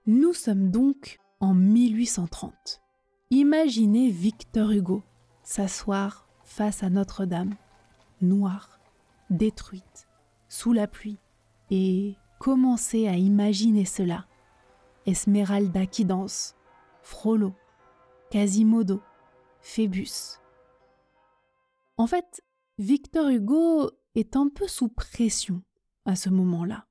Nous 0.06 0.34
sommes 0.34 0.72
donc 0.72 1.20
en 1.40 1.54
1830. 1.54 2.82
Imaginez 3.32 4.10
Victor 4.10 4.72
Hugo 4.72 5.04
s'asseoir 5.44 6.28
face 6.44 6.84
à 6.84 6.90
Notre-Dame, 6.90 7.56
noire, 8.22 8.80
détruite, 9.30 10.08
sous 10.48 10.74
la 10.74 10.88
pluie, 10.88 11.20
et 11.70 12.16
commencer 12.40 13.08
à 13.08 13.16
imaginer 13.16 13.86
cela. 13.86 14.26
Esmeralda 15.06 15.86
qui 15.86 16.06
danse, 16.06 16.56
Frollo, 17.04 17.54
Quasimodo, 18.32 19.02
Phébus. 19.62 20.40
En 21.98 22.08
fait, 22.08 22.42
Victor 22.78 23.30
Hugo 23.30 23.92
est 24.16 24.36
un 24.36 24.50
peu 24.50 24.68
sous 24.68 24.90
pression 24.90 25.62
à 26.06 26.16
ce 26.16 26.30
moment-là. 26.30 26.89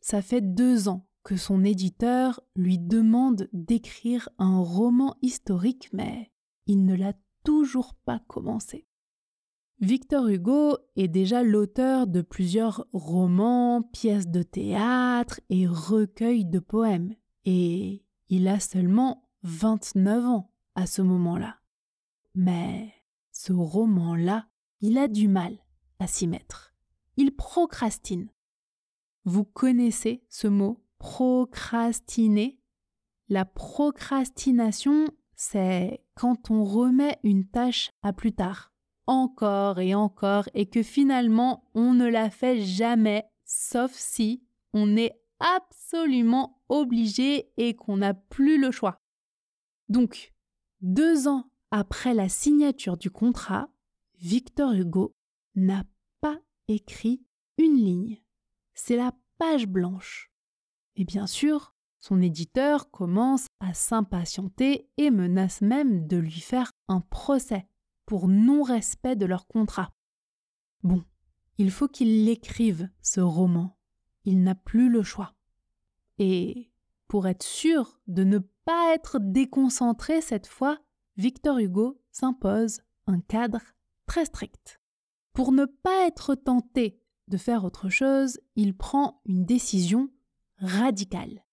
Ça 0.00 0.22
fait 0.22 0.40
deux 0.40 0.88
ans 0.88 1.06
que 1.22 1.36
son 1.36 1.64
éditeur 1.64 2.40
lui 2.56 2.78
demande 2.78 3.48
d'écrire 3.52 4.28
un 4.38 4.60
roman 4.60 5.16
historique, 5.22 5.90
mais 5.92 6.30
il 6.66 6.84
ne 6.84 6.94
l'a 6.94 7.12
toujours 7.44 7.94
pas 8.04 8.20
commencé. 8.28 8.86
Victor 9.80 10.26
Hugo 10.26 10.76
est 10.96 11.08
déjà 11.08 11.42
l'auteur 11.42 12.06
de 12.06 12.20
plusieurs 12.20 12.86
romans, 12.92 13.82
pièces 13.82 14.26
de 14.26 14.42
théâtre 14.42 15.40
et 15.50 15.66
recueils 15.66 16.44
de 16.44 16.58
poèmes, 16.58 17.14
et 17.44 18.04
il 18.28 18.48
a 18.48 18.58
seulement 18.58 19.28
29 19.44 20.24
ans 20.24 20.50
à 20.74 20.86
ce 20.86 21.00
moment-là. 21.02 21.58
Mais 22.34 22.92
ce 23.30 23.52
roman-là, 23.52 24.48
il 24.80 24.98
a 24.98 25.08
du 25.08 25.28
mal 25.28 25.58
à 25.98 26.06
s'y 26.06 26.26
mettre. 26.26 26.74
Il 27.16 27.34
procrastine. 27.34 28.30
Vous 29.30 29.44
connaissez 29.44 30.24
ce 30.30 30.48
mot 30.48 30.82
procrastiner? 30.96 32.58
La 33.28 33.44
procrastination, 33.44 35.06
c'est 35.36 36.02
quand 36.14 36.50
on 36.50 36.64
remet 36.64 37.18
une 37.24 37.46
tâche 37.46 37.90
à 38.00 38.14
plus 38.14 38.32
tard 38.32 38.72
encore 39.06 39.80
et 39.80 39.94
encore 39.94 40.48
et 40.54 40.64
que 40.64 40.82
finalement 40.82 41.68
on 41.74 41.92
ne 41.92 42.06
la 42.06 42.30
fait 42.30 42.62
jamais, 42.62 43.26
sauf 43.44 43.92
si 43.92 44.42
on 44.72 44.96
est 44.96 45.20
absolument 45.40 46.62
obligé 46.70 47.52
et 47.58 47.76
qu'on 47.76 47.98
n'a 47.98 48.14
plus 48.14 48.58
le 48.58 48.70
choix. 48.70 48.98
Donc, 49.90 50.32
deux 50.80 51.28
ans 51.28 51.50
après 51.70 52.14
la 52.14 52.30
signature 52.30 52.96
du 52.96 53.10
contrat, 53.10 53.68
Victor 54.20 54.72
Hugo 54.72 55.14
n'a 55.54 55.84
pas 56.22 56.38
écrit 56.68 57.22
une 57.58 57.76
ligne. 57.76 58.22
C'est 58.80 58.96
la 58.96 59.12
page 59.38 59.66
blanche. 59.66 60.30
Et 60.94 61.04
bien 61.04 61.26
sûr, 61.26 61.74
son 61.98 62.22
éditeur 62.22 62.90
commence 62.90 63.46
à 63.58 63.74
s'impatienter 63.74 64.88
et 64.96 65.10
menace 65.10 65.60
même 65.60 66.06
de 66.06 66.16
lui 66.16 66.40
faire 66.40 66.70
un 66.86 67.00
procès 67.00 67.66
pour 68.06 68.28
non-respect 68.28 69.16
de 69.16 69.26
leur 69.26 69.48
contrat. 69.48 69.90
Bon, 70.84 71.04
il 71.58 71.72
faut 71.72 71.88
qu'il 71.88 72.24
l'écrive, 72.24 72.88
ce 73.02 73.20
roman. 73.20 73.76
Il 74.24 74.42
n'a 74.44 74.54
plus 74.54 74.88
le 74.88 75.02
choix. 75.02 75.34
Et 76.18 76.70
pour 77.08 77.26
être 77.26 77.42
sûr 77.42 78.00
de 78.06 78.22
ne 78.22 78.38
pas 78.64 78.94
être 78.94 79.18
déconcentré 79.18 80.20
cette 80.20 80.46
fois, 80.46 80.78
Victor 81.16 81.58
Hugo 81.58 82.00
s'impose 82.12 82.80
un 83.08 83.20
cadre 83.20 83.60
très 84.06 84.24
strict. 84.24 84.80
Pour 85.32 85.50
ne 85.50 85.64
pas 85.64 86.06
être 86.06 86.36
tenté 86.36 87.02
de 87.28 87.36
faire 87.36 87.64
autre 87.64 87.88
chose, 87.88 88.40
il 88.56 88.76
prend 88.76 89.20
une 89.26 89.44
décision 89.44 90.10
radicale. 90.58 91.44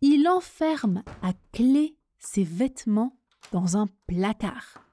Il 0.00 0.28
enferme 0.28 1.02
à 1.22 1.32
clé 1.52 1.96
ses 2.18 2.44
vêtements 2.44 3.16
dans 3.52 3.76
un 3.76 3.86
placard. 4.06 4.84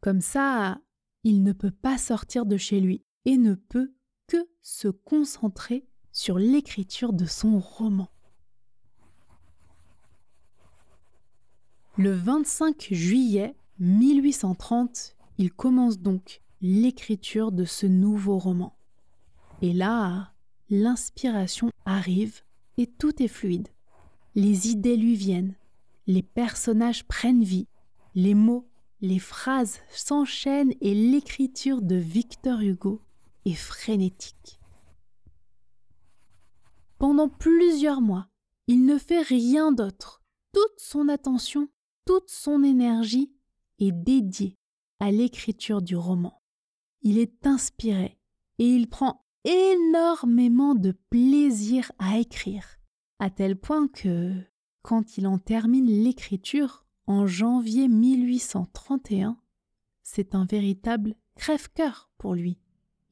Comme 0.00 0.20
ça, 0.20 0.80
il 1.24 1.42
ne 1.42 1.52
peut 1.52 1.70
pas 1.70 1.98
sortir 1.98 2.46
de 2.46 2.56
chez 2.56 2.80
lui 2.80 3.04
et 3.24 3.36
ne 3.36 3.54
peut 3.54 3.92
que 4.26 4.48
se 4.62 4.88
concentrer 4.88 5.86
sur 6.12 6.38
l'écriture 6.38 7.12
de 7.12 7.26
son 7.26 7.58
roman. 7.58 8.08
Le 11.96 12.12
25 12.12 12.88
juillet 12.92 13.54
1830, 13.78 15.16
il 15.38 15.52
commence 15.52 15.98
donc 15.98 16.40
l'écriture 16.60 17.52
de 17.52 17.64
ce 17.64 17.86
nouveau 17.86 18.38
roman. 18.38 18.76
Et 19.62 19.72
là, 19.72 20.32
l'inspiration 20.68 21.70
arrive 21.84 22.40
et 22.76 22.86
tout 22.86 23.22
est 23.22 23.28
fluide. 23.28 23.68
Les 24.34 24.68
idées 24.68 24.96
lui 24.96 25.16
viennent, 25.16 25.56
les 26.06 26.22
personnages 26.22 27.04
prennent 27.04 27.44
vie, 27.44 27.68
les 28.14 28.34
mots 28.34 28.70
les 29.00 29.18
phrases 29.18 29.80
s'enchaînent 29.90 30.74
et 30.80 30.94
l'écriture 30.94 31.80
de 31.82 31.96
Victor 31.96 32.60
Hugo 32.60 33.00
est 33.46 33.54
frénétique. 33.54 34.60
Pendant 36.98 37.28
plusieurs 37.28 38.02
mois, 38.02 38.28
il 38.66 38.84
ne 38.84 38.98
fait 38.98 39.22
rien 39.22 39.72
d'autre. 39.72 40.22
Toute 40.52 40.78
son 40.78 41.08
attention, 41.08 41.68
toute 42.04 42.28
son 42.28 42.62
énergie 42.62 43.32
est 43.78 43.92
dédiée 43.92 44.58
à 44.98 45.10
l'écriture 45.10 45.80
du 45.80 45.96
roman. 45.96 46.42
Il 47.00 47.18
est 47.18 47.46
inspiré 47.46 48.18
et 48.58 48.66
il 48.66 48.88
prend 48.88 49.24
énormément 49.44 50.74
de 50.74 50.92
plaisir 51.10 51.92
à 51.98 52.18
écrire, 52.18 52.78
à 53.18 53.30
tel 53.30 53.56
point 53.56 53.88
que, 53.88 54.32
quand 54.82 55.18
il 55.18 55.26
en 55.26 55.38
termine 55.38 55.86
l'écriture, 55.86 56.84
en 57.06 57.26
janvier 57.26 57.88
1831, 57.88 59.36
c'est 60.02 60.34
un 60.34 60.44
véritable 60.44 61.14
crève-cœur 61.36 62.10
pour 62.18 62.34
lui. 62.34 62.58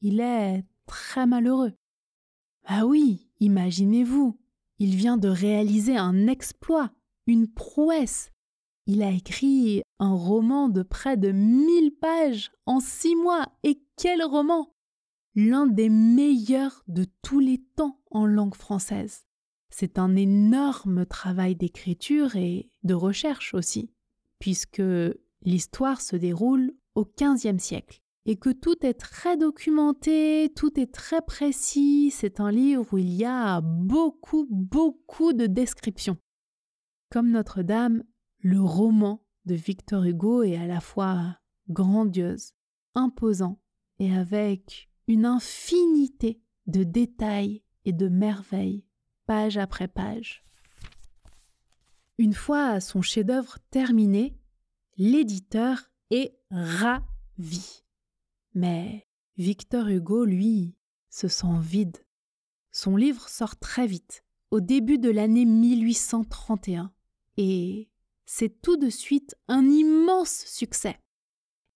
Il 0.01 0.19
est 0.19 0.63
très 0.85 1.25
malheureux. 1.25 1.73
Ah 2.63 2.85
oui, 2.85 3.29
imaginez-vous, 3.39 4.39
il 4.79 4.95
vient 4.95 5.17
de 5.17 5.27
réaliser 5.27 5.97
un 5.97 6.27
exploit, 6.27 6.91
une 7.27 7.47
prouesse. 7.47 8.31
Il 8.85 9.03
a 9.03 9.11
écrit 9.11 9.83
un 9.99 10.13
roman 10.13 10.69
de 10.69 10.81
près 10.81 11.17
de 11.17 11.31
mille 11.31 11.91
pages 11.91 12.51
en 12.65 12.79
six 12.79 13.15
mois. 13.15 13.47
Et 13.63 13.81
quel 13.97 14.23
roman 14.23 14.73
L'un 15.41 15.67
des 15.67 15.87
meilleurs 15.87 16.83
de 16.89 17.05
tous 17.21 17.39
les 17.39 17.59
temps 17.77 18.01
en 18.11 18.25
langue 18.25 18.55
française. 18.55 19.25
C'est 19.69 19.97
un 19.97 20.17
énorme 20.17 21.05
travail 21.05 21.55
d'écriture 21.55 22.35
et 22.35 22.69
de 22.83 22.93
recherche 22.93 23.53
aussi, 23.53 23.89
puisque 24.39 24.81
l'histoire 25.43 26.01
se 26.01 26.17
déroule 26.17 26.73
au 26.93 27.05
XVe 27.05 27.57
siècle 27.57 28.01
et 28.25 28.35
que 28.35 28.49
tout 28.49 28.85
est 28.85 28.95
très 28.95 29.37
documenté, 29.37 30.51
tout 30.57 30.77
est 30.77 30.91
très 30.91 31.21
précis. 31.21 32.11
C'est 32.11 32.41
un 32.41 32.51
livre 32.51 32.85
où 32.91 32.97
il 32.97 33.13
y 33.13 33.23
a 33.23 33.61
beaucoup, 33.61 34.45
beaucoup 34.49 35.31
de 35.31 35.45
descriptions. 35.45 36.17
Comme 37.09 37.31
Notre-Dame, 37.31 38.03
le 38.39 38.59
roman 38.59 39.23
de 39.45 39.55
Victor 39.55 40.03
Hugo 40.03 40.43
est 40.43 40.57
à 40.57 40.67
la 40.67 40.81
fois 40.81 41.37
grandiose, 41.69 42.51
imposant 42.93 43.61
et 43.99 44.13
avec 44.13 44.88
une 45.09 45.25
infinité 45.25 46.39
de 46.67 46.83
détails 46.83 47.63
et 47.83 47.93
de 47.93 48.07
merveilles 48.07 48.85
page 49.25 49.57
après 49.57 49.87
page. 49.87 50.45
Une 52.19 52.35
fois 52.35 52.79
son 52.79 53.01
chef-d'œuvre 53.01 53.57
terminé, 53.71 54.37
l'éditeur 54.97 55.89
est 56.11 56.37
ravi. 56.51 57.83
Mais 58.53 59.07
Victor 59.37 59.87
Hugo, 59.87 60.25
lui, 60.25 60.75
se 61.09 61.27
sent 61.27 61.59
vide. 61.59 61.97
Son 62.71 62.95
livre 62.95 63.29
sort 63.29 63.57
très 63.57 63.87
vite, 63.87 64.23
au 64.51 64.59
début 64.59 64.99
de 64.99 65.09
l'année 65.09 65.45
1831, 65.45 66.93
et 67.37 67.89
c'est 68.27 68.61
tout 68.61 68.77
de 68.77 68.91
suite 68.91 69.35
un 69.47 69.65
immense 69.65 70.43
succès. 70.45 70.99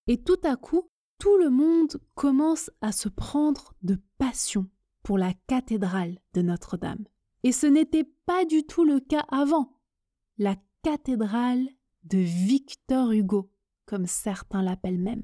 Et 0.06 0.22
tout 0.22 0.40
à 0.44 0.54
coup, 0.54 0.88
tout 1.24 1.38
le 1.38 1.48
monde 1.48 1.96
commence 2.14 2.70
à 2.82 2.92
se 2.92 3.08
prendre 3.08 3.72
de 3.80 3.98
passion 4.18 4.68
pour 5.02 5.16
la 5.16 5.32
cathédrale 5.46 6.18
de 6.34 6.42
Notre-Dame. 6.42 7.06
Et 7.44 7.50
ce 7.50 7.66
n'était 7.66 8.04
pas 8.26 8.44
du 8.44 8.66
tout 8.66 8.84
le 8.84 9.00
cas 9.00 9.24
avant. 9.30 9.80
La 10.36 10.54
cathédrale 10.82 11.66
de 12.02 12.18
Victor 12.18 13.12
Hugo, 13.12 13.50
comme 13.86 14.06
certains 14.06 14.60
l'appellent 14.60 15.00
même. 15.00 15.22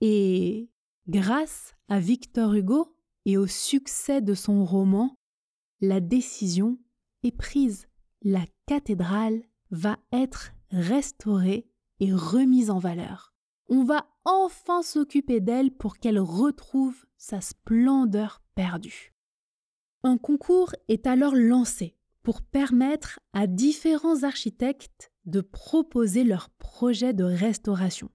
Et 0.00 0.70
grâce 1.08 1.74
à 1.88 1.98
Victor 1.98 2.54
Hugo 2.54 2.96
et 3.24 3.36
au 3.36 3.48
succès 3.48 4.22
de 4.22 4.34
son 4.34 4.64
roman, 4.64 5.18
la 5.80 5.98
décision 5.98 6.78
est 7.24 7.36
prise. 7.36 7.88
La 8.22 8.44
cathédrale 8.66 9.42
va 9.72 9.98
être 10.12 10.52
restaurée 10.70 11.68
et 11.98 12.12
remise 12.12 12.70
en 12.70 12.78
valeur. 12.78 13.34
On 13.68 13.84
va 13.84 14.06
enfin 14.24 14.82
s'occuper 14.82 15.40
d'elle 15.40 15.70
pour 15.70 15.98
qu'elle 15.98 16.18
retrouve 16.18 17.06
sa 17.18 17.40
splendeur 17.40 18.42
perdue. 18.54 19.12
Un 20.02 20.16
concours 20.16 20.72
est 20.88 21.06
alors 21.06 21.34
lancé 21.34 21.96
pour 22.22 22.42
permettre 22.42 23.20
à 23.32 23.46
différents 23.46 24.22
architectes 24.22 25.12
de 25.26 25.40
proposer 25.40 26.24
leurs 26.24 26.50
projets 26.50 27.12
de 27.12 27.24
restauration. 27.24 28.10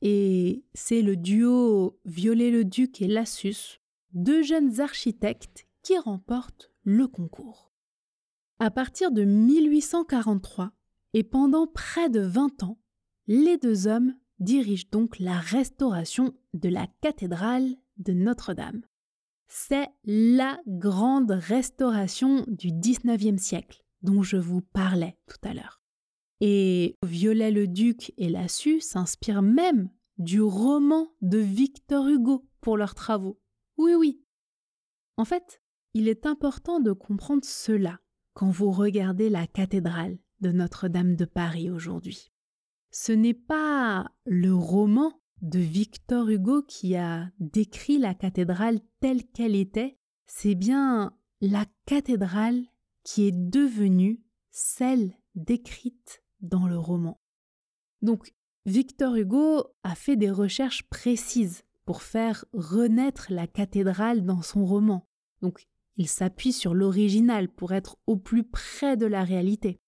Et 0.00 0.64
c'est 0.74 1.02
le 1.02 1.16
duo 1.16 1.98
Viollet-le-Duc 2.04 3.02
et 3.02 3.08
Lassus, 3.08 3.80
deux 4.12 4.42
jeunes 4.42 4.80
architectes, 4.80 5.66
qui 5.82 5.96
remportent 5.98 6.70
le 6.82 7.06
concours. 7.06 7.72
À 8.58 8.70
partir 8.70 9.12
de 9.12 9.24
1843, 9.24 10.72
et 11.14 11.22
pendant 11.22 11.66
près 11.66 12.10
de 12.10 12.20
20 12.20 12.62
ans, 12.62 12.78
les 13.26 13.56
deux 13.56 13.86
hommes 13.86 14.14
dirige 14.38 14.90
donc 14.90 15.18
la 15.18 15.38
restauration 15.38 16.34
de 16.54 16.68
la 16.68 16.86
cathédrale 17.00 17.76
de 17.96 18.12
Notre-Dame. 18.12 18.82
C'est 19.48 19.88
la 20.04 20.58
grande 20.66 21.30
restauration 21.30 22.44
du 22.46 22.70
XIXe 22.70 23.42
siècle 23.42 23.84
dont 24.02 24.22
je 24.22 24.36
vous 24.36 24.60
parlais 24.60 25.16
tout 25.26 25.48
à 25.48 25.54
l'heure. 25.54 25.82
Et 26.40 26.96
Viollet-le-Duc 27.04 28.12
et 28.16 28.28
Lassus 28.28 28.80
s'inspirent 28.80 29.42
même 29.42 29.90
du 30.18 30.40
roman 30.40 31.08
de 31.22 31.38
Victor 31.38 32.06
Hugo 32.08 32.48
pour 32.60 32.76
leurs 32.76 32.94
travaux. 32.94 33.40
Oui, 33.76 33.94
oui. 33.94 34.22
En 35.16 35.24
fait, 35.24 35.60
il 35.94 36.08
est 36.08 36.26
important 36.26 36.80
de 36.80 36.92
comprendre 36.92 37.44
cela 37.44 37.98
quand 38.34 38.50
vous 38.50 38.70
regardez 38.70 39.30
la 39.30 39.46
cathédrale 39.46 40.18
de 40.40 40.52
Notre-Dame 40.52 41.16
de 41.16 41.24
Paris 41.24 41.70
aujourd'hui. 41.70 42.30
Ce 42.90 43.12
n'est 43.12 43.34
pas 43.34 44.10
le 44.24 44.54
roman 44.54 45.20
de 45.42 45.58
Victor 45.58 46.28
Hugo 46.28 46.62
qui 46.62 46.96
a 46.96 47.30
décrit 47.38 47.98
la 47.98 48.14
cathédrale 48.14 48.80
telle 49.00 49.24
qu'elle 49.24 49.54
était, 49.54 49.98
c'est 50.26 50.54
bien 50.54 51.16
la 51.40 51.64
cathédrale 51.86 52.64
qui 53.04 53.26
est 53.26 53.32
devenue 53.32 54.20
celle 54.50 55.14
décrite 55.34 56.22
dans 56.40 56.66
le 56.66 56.78
roman. 56.78 57.20
Donc, 58.02 58.34
Victor 58.66 59.14
Hugo 59.14 59.64
a 59.82 59.94
fait 59.94 60.16
des 60.16 60.30
recherches 60.30 60.88
précises 60.88 61.64
pour 61.84 62.02
faire 62.02 62.44
renaître 62.52 63.28
la 63.30 63.46
cathédrale 63.46 64.24
dans 64.24 64.42
son 64.42 64.66
roman. 64.66 65.08
Donc, 65.40 65.66
il 65.96 66.08
s'appuie 66.08 66.52
sur 66.52 66.74
l'original 66.74 67.48
pour 67.48 67.72
être 67.72 67.96
au 68.06 68.16
plus 68.16 68.44
près 68.44 68.96
de 68.96 69.06
la 69.06 69.24
réalité. 69.24 69.80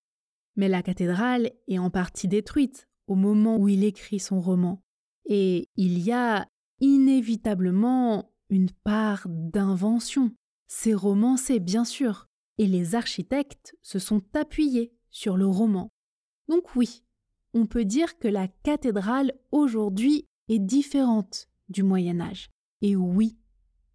Mais 0.56 0.68
la 0.68 0.82
cathédrale 0.82 1.52
est 1.68 1.78
en 1.78 1.90
partie 1.90 2.26
détruite 2.26 2.88
au 3.10 3.16
moment 3.16 3.56
où 3.56 3.68
il 3.68 3.82
écrit 3.82 4.20
son 4.20 4.40
roman. 4.40 4.80
Et 5.24 5.68
il 5.76 5.98
y 5.98 6.12
a 6.12 6.48
inévitablement 6.78 8.30
une 8.50 8.70
part 8.70 9.26
d'invention. 9.28 10.32
C'est 10.68 10.94
romancé, 10.94 11.58
bien 11.58 11.84
sûr, 11.84 12.28
et 12.56 12.68
les 12.68 12.94
architectes 12.94 13.76
se 13.82 13.98
sont 13.98 14.22
appuyés 14.34 14.92
sur 15.10 15.36
le 15.36 15.46
roman. 15.46 15.90
Donc 16.48 16.76
oui, 16.76 17.02
on 17.52 17.66
peut 17.66 17.84
dire 17.84 18.16
que 18.16 18.28
la 18.28 18.46
cathédrale 18.46 19.32
aujourd'hui 19.50 20.28
est 20.48 20.60
différente 20.60 21.48
du 21.68 21.82
Moyen 21.82 22.20
Âge. 22.20 22.48
Et 22.80 22.94
oui, 22.94 23.36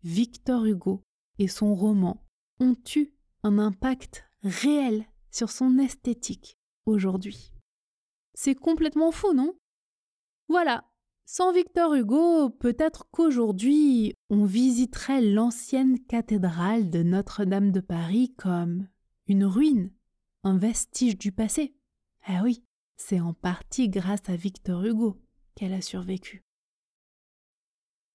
Victor 0.03 0.65
Hugo 0.65 1.05
et 1.39 1.47
son 1.47 1.73
roman 1.73 2.21
ont 2.59 2.75
eu 2.97 3.13
un 3.43 3.59
impact 3.59 4.25
réel 4.43 5.05
sur 5.31 5.49
son 5.51 5.77
esthétique 5.77 6.57
aujourd'hui. 6.85 7.54
C'est 8.35 8.55
complètement 8.55 9.11
fou, 9.11 9.33
non? 9.33 9.53
Voilà, 10.49 10.85
sans 11.25 11.51
Victor 11.53 11.95
Hugo, 11.95 12.51
peut-être 12.51 13.07
qu'aujourd'hui 13.09 14.13
on 14.29 14.45
visiterait 14.45 15.21
l'ancienne 15.21 15.97
cathédrale 16.05 16.91
de 16.91 17.01
Notre-Dame 17.01 17.71
de 17.71 17.79
Paris 17.79 18.35
comme 18.37 18.87
une 19.27 19.45
ruine, 19.45 19.91
un 20.43 20.57
vestige 20.57 21.17
du 21.17 21.31
passé. 21.31 21.73
Ah 22.27 22.41
oui, 22.43 22.63
c'est 22.97 23.19
en 23.19 23.33
partie 23.33 23.89
grâce 23.89 24.27
à 24.29 24.35
Victor 24.35 24.83
Hugo 24.83 25.19
qu'elle 25.55 25.73
a 25.73 25.81
survécu. 25.81 26.43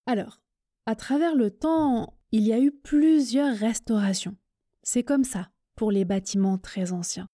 Alors, 0.07 0.41
à 0.87 0.95
travers 0.95 1.35
le 1.35 1.51
temps, 1.51 2.17
il 2.31 2.47
y 2.47 2.53
a 2.53 2.61
eu 2.61 2.71
plusieurs 2.71 3.57
restaurations. 3.57 4.37
C'est 4.83 5.05
comme 5.05 5.25
ça 5.25 5.51
pour 5.75 5.91
les 5.91 6.05
bâtiments 6.05 6.59
très 6.59 6.93
anciens. 6.93 7.29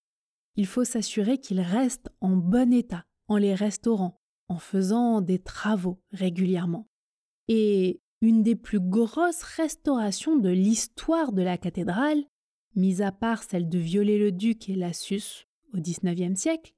Il 0.57 0.66
faut 0.66 0.85
s'assurer 0.85 1.38
qu'ils 1.38 1.61
restent 1.61 2.09
en 2.21 2.37
bon 2.37 2.73
état 2.73 3.05
en 3.29 3.37
les 3.37 3.55
restaurant, 3.55 4.21
en 4.49 4.59
faisant 4.59 5.21
des 5.21 5.38
travaux 5.38 6.01
régulièrement. 6.12 6.88
Et 7.49 8.01
une 8.23 8.42
des 8.42 8.57
plus 8.57 8.81
grosses 8.81 9.42
restaurations 9.42 10.37
de 10.37 10.49
l'histoire 10.49 11.33
de 11.33 11.42
la 11.42 11.59
cathédrale, 11.59 12.25
mis 12.75 13.03
à 13.03 13.12
part 13.12 13.42
celle 13.42 13.69
de 13.69 13.79
Viollet-le-Duc 13.79 14.69
et 14.69 14.75
Lassus 14.75 15.47
au 15.75 15.79
XIXe 15.79 16.38
siècle, 16.38 16.75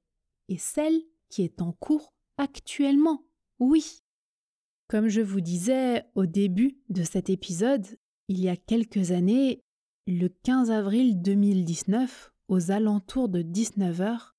est 0.49 0.57
celle 0.57 1.01
qui 1.29 1.43
est 1.43 1.61
en 1.61 1.71
cours 1.71 2.13
actuellement. 2.37 3.23
Oui. 3.59 4.01
Comme 4.87 5.07
je 5.07 5.21
vous 5.21 5.41
disais 5.41 6.03
au 6.15 6.25
début 6.25 6.79
de 6.89 7.03
cet 7.03 7.29
épisode, 7.29 7.85
il 8.27 8.39
y 8.39 8.49
a 8.49 8.57
quelques 8.57 9.11
années, 9.11 9.63
le 10.07 10.27
15 10.27 10.71
avril 10.71 11.21
2019, 11.21 12.33
aux 12.49 12.71
alentours 12.71 13.29
de 13.29 13.41
19h, 13.41 14.33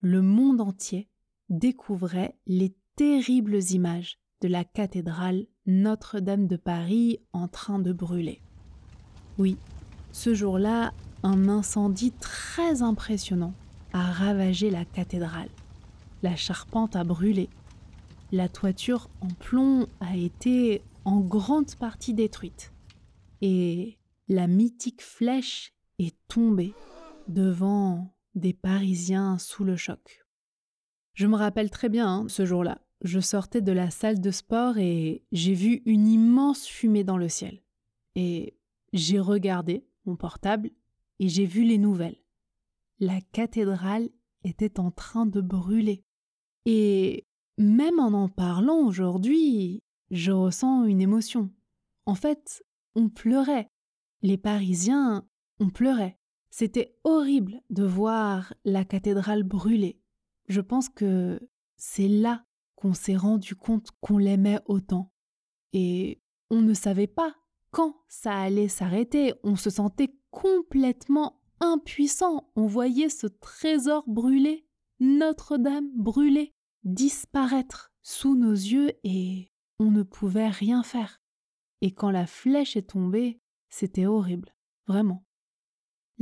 le 0.00 0.22
monde 0.22 0.62
entier 0.62 1.08
découvrait 1.50 2.36
les 2.46 2.74
terribles 2.96 3.62
images 3.70 4.18
de 4.40 4.48
la 4.48 4.64
cathédrale 4.64 5.46
Notre-Dame 5.66 6.46
de 6.46 6.56
Paris 6.56 7.20
en 7.34 7.48
train 7.48 7.78
de 7.78 7.92
brûler. 7.92 8.40
Oui, 9.38 9.58
ce 10.12 10.34
jour-là, 10.34 10.92
un 11.22 11.48
incendie 11.48 12.12
très 12.12 12.80
impressionnant 12.80 13.52
a 13.92 14.10
ravagé 14.10 14.70
la 14.70 14.86
cathédrale. 14.86 15.50
La 16.22 16.36
charpente 16.36 16.96
a 16.96 17.04
brûlé. 17.04 17.50
La 18.32 18.48
toiture 18.48 19.10
en 19.20 19.28
plomb 19.28 19.86
a 20.00 20.16
été 20.16 20.82
en 21.04 21.20
grande 21.20 21.74
partie 21.74 22.14
détruite. 22.14 22.72
Et 23.42 23.98
la 24.28 24.46
mythique 24.46 25.02
flèche 25.02 25.74
est 25.98 26.16
tombée 26.28 26.72
devant 27.30 28.14
des 28.34 28.52
Parisiens 28.52 29.38
sous 29.38 29.64
le 29.64 29.76
choc. 29.76 30.24
Je 31.14 31.26
me 31.26 31.36
rappelle 31.36 31.70
très 31.70 31.88
bien 31.88 32.08
hein, 32.08 32.26
ce 32.28 32.44
jour-là. 32.44 32.80
Je 33.02 33.20
sortais 33.20 33.62
de 33.62 33.72
la 33.72 33.90
salle 33.90 34.20
de 34.20 34.30
sport 34.30 34.78
et 34.78 35.24
j'ai 35.32 35.54
vu 35.54 35.82
une 35.86 36.06
immense 36.06 36.66
fumée 36.66 37.04
dans 37.04 37.16
le 37.16 37.28
ciel. 37.28 37.62
Et 38.14 38.58
j'ai 38.92 39.18
regardé 39.18 39.86
mon 40.04 40.16
portable 40.16 40.70
et 41.18 41.28
j'ai 41.28 41.46
vu 41.46 41.64
les 41.64 41.78
nouvelles. 41.78 42.20
La 42.98 43.20
cathédrale 43.32 44.10
était 44.44 44.78
en 44.78 44.90
train 44.90 45.26
de 45.26 45.40
brûler. 45.40 46.04
Et 46.66 47.26
même 47.56 47.98
en 47.98 48.12
en 48.12 48.28
parlant 48.28 48.84
aujourd'hui, 48.84 49.82
je 50.10 50.32
ressens 50.32 50.84
une 50.84 51.00
émotion. 51.00 51.50
En 52.06 52.14
fait, 52.14 52.62
on 52.94 53.08
pleurait. 53.08 53.70
Les 54.22 54.36
Parisiens, 54.36 55.26
on 55.60 55.70
pleurait. 55.70 56.19
C'était 56.50 56.98
horrible 57.04 57.62
de 57.70 57.84
voir 57.84 58.54
la 58.64 58.84
cathédrale 58.84 59.44
brûler. 59.44 60.00
Je 60.48 60.60
pense 60.60 60.88
que 60.88 61.40
c'est 61.76 62.08
là 62.08 62.44
qu'on 62.74 62.92
s'est 62.92 63.16
rendu 63.16 63.54
compte 63.54 63.90
qu'on 64.00 64.18
l'aimait 64.18 64.58
autant. 64.66 65.12
Et 65.72 66.20
on 66.50 66.60
ne 66.60 66.74
savait 66.74 67.06
pas 67.06 67.34
quand 67.70 67.94
ça 68.08 68.36
allait 68.36 68.68
s'arrêter. 68.68 69.32
On 69.44 69.54
se 69.54 69.70
sentait 69.70 70.14
complètement 70.30 71.40
impuissant. 71.60 72.50
On 72.56 72.66
voyait 72.66 73.08
ce 73.10 73.28
trésor 73.28 74.04
brûler, 74.08 74.66
Notre-Dame 74.98 75.90
brûler, 75.94 76.52
disparaître 76.84 77.92
sous 78.02 78.34
nos 78.34 78.52
yeux 78.52 78.90
et 79.04 79.52
on 79.78 79.90
ne 79.90 80.02
pouvait 80.02 80.48
rien 80.48 80.82
faire. 80.82 81.22
Et 81.80 81.92
quand 81.92 82.10
la 82.10 82.26
flèche 82.26 82.76
est 82.76 82.90
tombée, 82.90 83.40
c'était 83.68 84.06
horrible, 84.06 84.54
vraiment. 84.86 85.24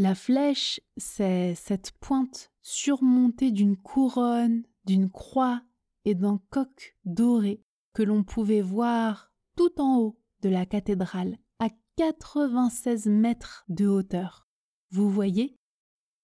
La 0.01 0.15
flèche, 0.15 0.81
c'est 0.97 1.57
cette 1.57 1.91
pointe 1.99 2.53
surmontée 2.63 3.51
d'une 3.51 3.77
couronne, 3.77 4.63
d'une 4.85 5.11
croix 5.11 5.61
et 6.05 6.15
d'un 6.15 6.41
coq 6.51 6.97
doré 7.05 7.65
que 7.95 8.05
l'on 8.05 8.23
pouvait 8.23 8.61
voir 8.61 9.33
tout 9.57 9.81
en 9.81 9.99
haut 9.99 10.21
de 10.43 10.51
la 10.51 10.67
cathédrale 10.67 11.37
à 11.59 11.71
96 11.97 13.07
mètres 13.07 13.65
de 13.69 13.89
hauteur. 13.89 14.47
Vous 14.93 15.11
voyez? 15.11 15.59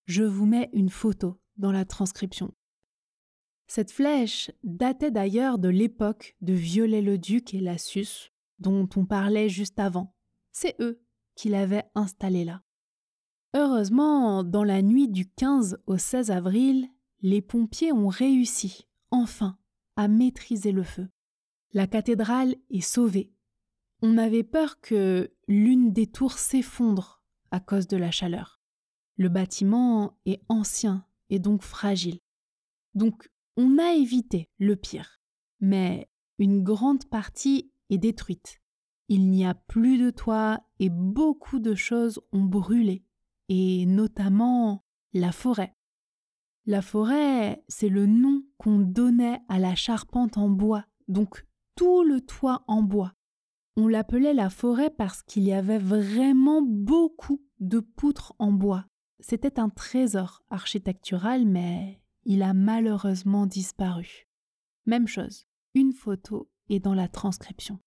Je 0.07 0.23
vous 0.23 0.47
mets 0.47 0.71
une 0.73 0.89
photo 0.89 1.41
dans 1.57 1.73
la 1.73 1.85
transcription. 1.85 2.55
Cette 3.67 3.91
flèche 3.91 4.53
datait 4.63 5.11
d'ailleurs 5.11 5.59
de 5.59 5.69
l'époque 5.69 6.37
de 6.43 6.53
Viollet-le-Duc 6.53 7.55
et 7.55 7.61
Lassus, 7.61 8.31
dont 8.61 8.89
on 8.95 9.05
parlait 9.05 9.49
juste 9.49 9.81
avant. 9.81 10.15
C'est 10.53 10.77
eux 10.79 11.03
qui 11.35 11.49
l'avaient 11.49 11.91
installée 11.97 12.45
là. 12.45 12.64
Heureusement, 13.57 14.43
dans 14.43 14.65
la 14.65 14.83
nuit 14.83 15.07
du 15.07 15.27
15 15.27 15.79
au 15.87 15.97
16 15.97 16.33
avril, 16.33 16.89
les 17.23 17.41
pompiers 17.41 17.93
ont 17.93 18.09
réussi, 18.09 18.89
enfin, 19.13 19.57
à 19.95 20.09
maîtriser 20.09 20.73
le 20.73 20.83
feu. 20.83 21.09
La 21.73 21.87
cathédrale 21.87 22.57
est 22.71 22.81
sauvée. 22.81 23.33
On 24.03 24.19
avait 24.19 24.43
peur 24.43 24.81
que 24.81 25.33
l'une 25.47 25.93
des 25.93 26.09
tours 26.09 26.39
s'effondre 26.39 27.23
à 27.53 27.61
cause 27.61 27.87
de 27.87 27.97
la 27.97 28.11
chaleur. 28.11 28.61
Le 29.17 29.29
bâtiment 29.29 30.19
est 30.27 30.43
ancien 30.49 31.07
et 31.31 31.39
donc 31.39 31.63
fragile. 31.63 32.19
Donc, 32.97 33.31
on 33.57 33.79
a 33.79 33.95
évité 33.95 34.51
le 34.59 34.75
pire. 34.75 35.21
Mais 35.61 36.11
une 36.41 36.65
grande 36.65 37.05
partie 37.05 37.71
est 37.89 37.99
détruite. 37.99 38.61
Il 39.09 39.31
n'y 39.31 39.47
a 39.47 39.55
plus 39.55 39.99
de 39.99 40.11
toit 40.11 40.59
et 40.81 40.89
beaucoup 40.89 41.61
de 41.61 41.77
choses 41.77 42.21
ont 42.33 42.43
brûlé 42.43 43.05
et 43.49 43.87
notamment 43.87 44.85
la 45.13 45.33
forêt. 45.33 45.75
La 46.67 46.81
forêt, 46.81 47.63
c'est 47.69 47.89
le 47.89 48.07
nom 48.07 48.43
qu'on 48.57 48.79
donnait 48.79 49.41
à 49.49 49.59
la 49.59 49.75
charpente 49.75 50.39
en 50.39 50.49
bois, 50.49 50.85
donc 51.09 51.45
tout 51.77 52.03
le 52.05 52.21
toit 52.21 52.65
en 52.69 52.83
bois. 52.83 53.13
On 53.77 53.89
l'appelait 53.89 54.35
la 54.35 54.51
forêt 54.51 54.91
parce 54.91 55.23
qu'il 55.23 55.43
y 55.43 55.53
avait 55.53 55.79
vraiment 55.79 56.63
beaucoup 56.63 57.43
de 57.61 57.81
poutres 57.81 58.35
en 58.39 58.53
bois. 58.53 58.87
C'était 59.21 59.59
un 59.59 59.69
trésor 59.69 60.43
architectural, 60.49 61.45
mais 61.45 62.01
il 62.25 62.43
a 62.43 62.55
malheureusement 62.55 63.47
disparu. 63.47 64.27
Même 64.87 65.09
chose, 65.09 65.47
une 65.75 65.93
photo 65.93 66.51
est 66.69 66.81
dans 66.81 66.95
la 66.95 67.09
transcription. 67.09 67.79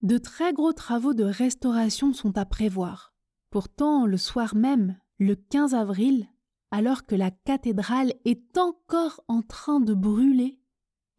De 0.00 0.18
très 0.18 0.52
gros 0.52 0.72
travaux 0.72 1.14
de 1.14 1.24
restauration 1.24 2.12
sont 2.12 2.36
à 2.36 2.44
prévoir. 2.44 3.11
Pourtant, 3.52 4.06
le 4.06 4.16
soir 4.16 4.54
même, 4.54 4.98
le 5.18 5.36
15 5.36 5.74
avril, 5.74 6.26
alors 6.70 7.04
que 7.04 7.14
la 7.14 7.30
cathédrale 7.30 8.14
est 8.24 8.56
encore 8.56 9.22
en 9.28 9.42
train 9.42 9.78
de 9.78 9.92
brûler, 9.92 10.58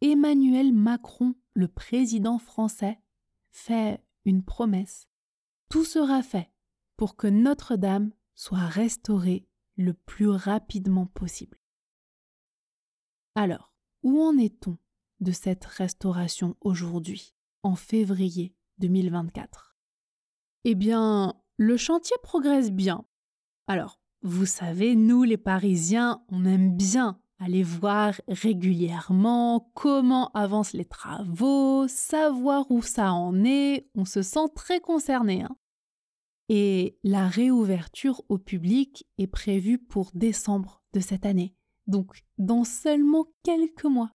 Emmanuel 0.00 0.72
Macron, 0.72 1.36
le 1.54 1.68
président 1.68 2.40
français, 2.40 2.98
fait 3.52 4.04
une 4.24 4.42
promesse. 4.42 5.06
Tout 5.68 5.84
sera 5.84 6.24
fait 6.24 6.50
pour 6.96 7.14
que 7.14 7.28
Notre-Dame 7.28 8.10
soit 8.34 8.66
restaurée 8.66 9.46
le 9.76 9.94
plus 9.94 10.28
rapidement 10.28 11.06
possible. 11.06 11.60
Alors, 13.36 13.72
où 14.02 14.20
en 14.20 14.36
est-on 14.38 14.76
de 15.20 15.30
cette 15.30 15.66
restauration 15.66 16.56
aujourd'hui, 16.62 17.32
en 17.62 17.76
février 17.76 18.56
2024 18.78 19.76
Eh 20.64 20.74
bien, 20.74 21.40
le 21.56 21.76
chantier 21.76 22.16
progresse 22.22 22.70
bien. 22.70 23.04
Alors, 23.66 24.00
vous 24.22 24.46
savez, 24.46 24.96
nous 24.96 25.22
les 25.22 25.36
Parisiens, 25.36 26.22
on 26.28 26.44
aime 26.44 26.76
bien 26.76 27.20
aller 27.38 27.62
voir 27.62 28.14
régulièrement 28.28 29.70
comment 29.74 30.30
avancent 30.32 30.72
les 30.72 30.84
travaux, 30.84 31.86
savoir 31.88 32.70
où 32.70 32.80
ça 32.80 33.12
en 33.12 33.44
est, 33.44 33.88
on 33.94 34.04
se 34.04 34.22
sent 34.22 34.48
très 34.54 34.80
concerné. 34.80 35.42
Hein. 35.42 35.56
Et 36.48 36.98
la 37.02 37.28
réouverture 37.28 38.22
au 38.28 38.38
public 38.38 39.06
est 39.18 39.26
prévue 39.26 39.78
pour 39.78 40.10
décembre 40.14 40.82
de 40.92 41.00
cette 41.00 41.26
année, 41.26 41.54
donc 41.86 42.22
dans 42.38 42.64
seulement 42.64 43.26
quelques 43.42 43.84
mois. 43.84 44.12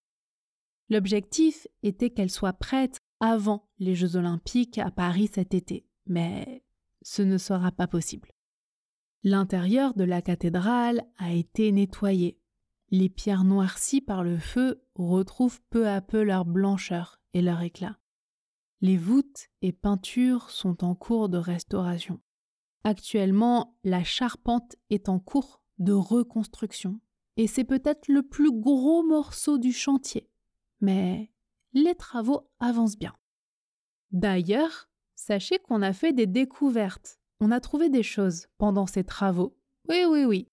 L'objectif 0.89 1.67
était 1.83 2.09
qu'elle 2.09 2.31
soit 2.31 2.53
prête 2.53 2.99
avant 3.19 3.67
les 3.77 3.95
Jeux 3.95 4.15
olympiques 4.15 4.77
à 4.77 4.91
Paris 4.91 5.29
cet 5.33 5.53
été, 5.53 5.85
mais 6.07 6.63
ce 7.01 7.21
ne 7.21 7.37
sera 7.37 7.71
pas 7.71 7.87
possible. 7.87 8.31
L'intérieur 9.23 9.93
de 9.93 10.03
la 10.03 10.21
cathédrale 10.21 11.03
a 11.17 11.33
été 11.33 11.71
nettoyé, 11.71 12.39
les 12.91 13.09
pierres 13.09 13.43
noircies 13.43 14.01
par 14.01 14.23
le 14.23 14.37
feu 14.37 14.81
retrouvent 14.95 15.61
peu 15.69 15.87
à 15.87 16.01
peu 16.01 16.23
leur 16.23 16.45
blancheur 16.45 17.21
et 17.33 17.41
leur 17.41 17.61
éclat. 17.61 17.99
Les 18.81 18.97
voûtes 18.97 19.49
et 19.61 19.73
peintures 19.73 20.49
sont 20.49 20.83
en 20.83 20.95
cours 20.95 21.29
de 21.29 21.37
restauration. 21.37 22.19
Actuellement, 22.83 23.77
la 23.83 24.03
charpente 24.03 24.75
est 24.89 25.09
en 25.09 25.19
cours 25.19 25.61
de 25.77 25.91
reconstruction 25.91 26.99
et 27.37 27.45
c'est 27.45 27.63
peut-être 27.63 28.07
le 28.07 28.23
plus 28.23 28.51
gros 28.51 29.03
morceau 29.03 29.57
du 29.57 29.71
chantier. 29.71 30.29
Mais 30.81 31.31
les 31.73 31.95
travaux 31.95 32.49
avancent 32.59 32.97
bien. 32.97 33.15
D'ailleurs, 34.11 34.88
sachez 35.19 35.59
qu'on 35.59 35.81
a 35.81 35.93
fait 35.93 36.13
des 36.13 36.27
découvertes. 36.27 37.19
On 37.39 37.51
a 37.51 37.59
trouvé 37.59 37.89
des 37.89 38.03
choses 38.03 38.47
pendant 38.57 38.87
ces 38.87 39.03
travaux. 39.03 39.57
Oui, 39.89 40.03
oui, 40.09 40.23
oui. 40.23 40.47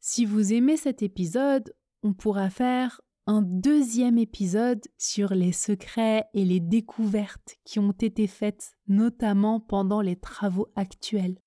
Si 0.00 0.24
vous 0.24 0.52
aimez 0.52 0.76
cet 0.76 1.02
épisode, 1.02 1.74
on 2.02 2.14
pourra 2.14 2.48
faire 2.48 3.00
un 3.26 3.42
deuxième 3.42 4.16
épisode 4.16 4.82
sur 4.96 5.34
les 5.34 5.52
secrets 5.52 6.24
et 6.32 6.44
les 6.44 6.60
découvertes 6.60 7.56
qui 7.64 7.78
ont 7.78 7.92
été 7.92 8.26
faites 8.26 8.72
notamment 8.86 9.60
pendant 9.60 10.00
les 10.00 10.16
travaux 10.16 10.68
actuels. 10.74 11.38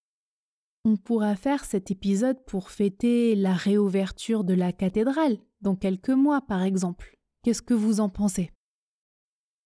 On 0.86 0.98
pourra 0.98 1.36
faire 1.36 1.66
cet 1.66 1.90
épisode 1.90 2.44
pour 2.46 2.70
fêter 2.70 3.36
la 3.36 3.54
réouverture 3.54 4.44
de 4.44 4.54
la 4.54 4.72
cathédrale 4.72 5.40
dans 5.62 5.76
quelques 5.76 6.10
mois 6.10 6.42
par 6.42 6.62
exemple. 6.62 7.18
Qu'est-ce 7.44 7.64
que 7.64 7.74
vous 7.74 8.00
en 8.00 8.10
pensez? 8.10 8.52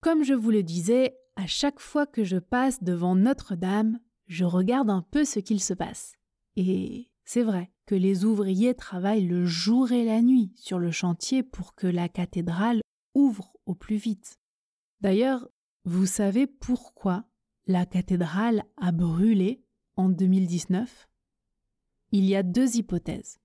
Comme 0.02 0.24
je 0.24 0.34
vous 0.34 0.52
le 0.52 0.64
disais, 0.64 1.18
à 1.36 1.48
chaque 1.48 1.80
fois 1.80 2.06
que 2.06 2.24
je 2.24 2.38
passe 2.38 2.84
devant 2.84 3.16
Notre-Dame, 3.16 4.00
je 4.28 4.46
regarde 4.46 4.90
un 4.90 5.02
peu 5.02 5.26
ce 5.26 5.40
qu'il 5.40 5.62
se 5.62 5.74
passe. 5.74 6.14
Et 6.56 7.10
c'est 7.26 7.44
vrai 7.44 7.72
que 7.86 7.96
les 7.96 8.26
ouvriers 8.26 8.74
travaillent 8.74 9.28
le 9.28 9.46
jour 9.46 9.92
et 9.92 10.06
la 10.06 10.22
nuit 10.22 10.54
sur 10.56 10.80
le 10.80 10.92
chantier 10.92 11.44
pour 11.44 11.76
que 11.76 11.88
la 11.88 12.10
cathédrale 12.10 12.82
ouvre 13.14 13.54
au 13.66 13.76
plus 13.76 13.98
vite. 13.98 14.40
D'ailleurs, 15.02 15.48
vous 15.84 16.06
savez 16.06 16.48
pourquoi 16.48 17.26
la 17.68 17.86
cathédrale 17.86 18.64
a 18.78 18.92
brûlé 18.92 19.64
en 19.98 20.10
2019 20.10 21.10
Il 22.12 22.26
y 22.26 22.36
a 22.36 22.44
deux 22.44 22.78
hypothèses. 22.78 23.40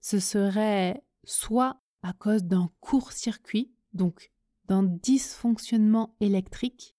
Ce 0.00 0.18
serait 0.18 1.02
soit 1.24 1.80
à 2.02 2.12
cause 2.12 2.44
d'un 2.44 2.70
court-circuit, 2.80 3.72
donc 3.92 4.30
d'un 4.66 4.82
dysfonctionnement 4.82 6.14
électrique, 6.20 6.93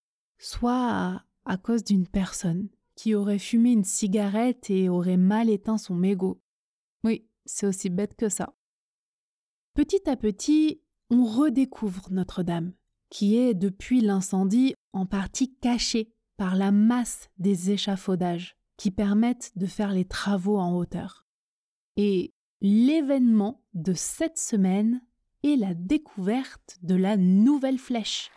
soit 0.45 1.23
à, 1.45 1.57
cause 1.57 1.83
d'une 1.83 2.07
personne 2.07 2.69
qui 2.95 3.15
aurait 3.15 3.39
fumé 3.39 3.71
une 3.71 3.83
cigarette 3.83 4.69
et 4.69 4.89
aurait 4.89 5.17
mal 5.17 5.49
éteint 5.49 5.79
son 5.79 5.95
mégot. 5.95 6.39
Oui, 7.03 7.27
c'est 7.45 7.65
aussi 7.65 7.89
bête 7.89 8.15
que 8.15 8.29
ça. 8.29 8.53
Petit 9.73 10.07
à 10.07 10.15
petit, 10.15 10.81
on 11.09 11.25
redécouvre 11.25 12.07
Notre-Dame, 12.11 12.73
qui 13.09 13.37
est 13.37 13.55
depuis 13.55 14.01
l'incendie 14.01 14.75
en 14.93 15.07
partie 15.07 15.55
cachée 15.55 16.13
par 16.37 16.55
la 16.55 16.71
masse 16.71 17.29
des 17.37 17.71
échafaudages 17.71 18.55
qui 18.77 18.91
permettent 18.91 19.51
de 19.55 19.65
faire 19.65 19.91
les 19.91 20.05
travaux 20.05 20.59
en 20.59 20.75
hauteur. 20.75 21.25
Et 21.97 22.33
l'événement 22.61 23.63
de 23.73 23.93
cette 23.93 24.37
semaine 24.37 25.01
est 25.43 25.55
la 25.55 25.73
découverte 25.73 26.77
de 26.83 26.95
la 26.95 27.17
nouvelle 27.17 27.79
flèche. 27.79 28.29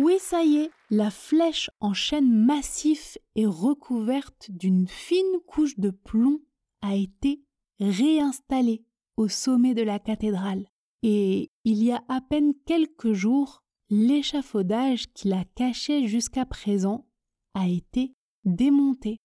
Oui, 0.00 0.16
ça 0.18 0.42
y 0.42 0.56
est, 0.56 0.70
la 0.90 1.10
flèche 1.10 1.70
en 1.78 1.94
chêne 1.94 2.28
massif 2.28 3.16
et 3.36 3.46
recouverte 3.46 4.50
d'une 4.50 4.88
fine 4.88 5.38
couche 5.46 5.78
de 5.78 5.90
plomb 5.90 6.40
a 6.82 6.96
été 6.96 7.44
réinstallée 7.78 8.84
au 9.16 9.28
sommet 9.28 9.72
de 9.72 9.82
la 9.82 10.00
cathédrale. 10.00 10.66
Et 11.02 11.52
il 11.62 11.84
y 11.84 11.92
a 11.92 12.02
à 12.08 12.20
peine 12.20 12.54
quelques 12.66 13.12
jours, 13.12 13.62
l'échafaudage 13.88 15.12
qui 15.12 15.28
la 15.28 15.44
cachait 15.54 16.08
jusqu'à 16.08 16.44
présent 16.44 17.06
a 17.54 17.68
été 17.68 18.14
démonté. 18.44 19.18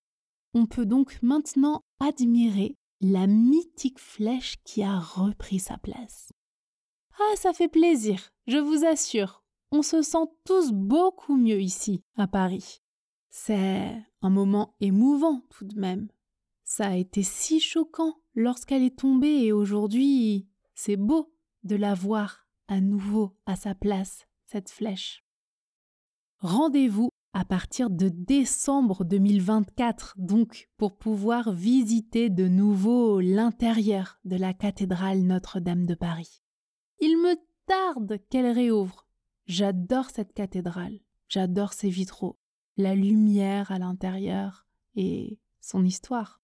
On 0.53 0.67
peut 0.67 0.86
donc 0.86 1.17
maintenant 1.23 1.82
admirer 1.99 2.75
la 3.01 3.25
mythique 3.25 3.99
flèche 3.99 4.58
qui 4.63 4.84
a 4.84 4.99
repris 4.99 5.58
sa 5.58 5.79
place. 5.79 6.29
Ah, 7.19 7.36
ça 7.38 7.53
fait 7.53 7.69
plaisir, 7.69 8.29
je 8.45 8.58
vous 8.58 8.86
assure 8.86 9.43
on 9.71 9.82
se 9.82 10.01
sent 10.01 10.27
tous 10.45 10.71
beaucoup 10.71 11.38
mieux 11.38 11.62
ici, 11.62 12.03
à 12.15 12.27
Paris. 12.27 12.82
C'est 13.29 13.95
un 14.21 14.29
moment 14.29 14.75
émouvant 14.79 15.41
tout 15.49 15.65
de 15.65 15.79
même. 15.79 16.10
Ça 16.63 16.88
a 16.88 16.95
été 16.95 17.23
si 17.23 17.60
choquant 17.60 18.19
lorsqu'elle 18.36 18.84
est 18.84 18.99
tombée 18.99 19.45
et 19.45 19.51
aujourd'hui, 19.51 20.47
c'est 20.75 20.97
beau 20.97 21.34
de 21.63 21.75
la 21.75 21.93
voir 21.93 22.47
à 22.67 22.82
nouveau 22.82 23.36
à 23.45 23.55
sa 23.55 23.75
place, 23.75 24.27
cette 24.45 24.69
flèche. 24.69 25.25
Rendez-vous 26.39 27.10
à 27.34 27.45
partir 27.45 27.89
de 27.89 28.10
décembre 28.10 29.03
2024, 29.03 30.15
donc, 30.17 30.69
pour 30.77 30.97
pouvoir 30.97 31.51
visiter 31.51 32.29
de 32.29 32.47
nouveau 32.47 33.19
l'intérieur 33.19 34.19
de 34.25 34.36
la 34.36 34.53
cathédrale 34.53 35.21
Notre-Dame 35.21 35.86
de 35.86 35.95
Paris. 35.95 36.41
Il 36.99 37.17
me 37.17 37.36
tarde 37.67 38.19
qu'elle 38.29 38.51
réouvre 38.51 39.09
J'adore 39.49 40.12
cette 40.12 40.33
cathédrale, 40.33 40.99
j'adore 41.27 41.73
ses 41.73 41.89
vitraux, 41.89 42.38
la 42.77 42.93
lumière 42.93 43.71
à 43.71 43.79
l'intérieur 43.79 44.67
et 44.93 45.39
son 45.59 45.83
histoire. 45.83 46.39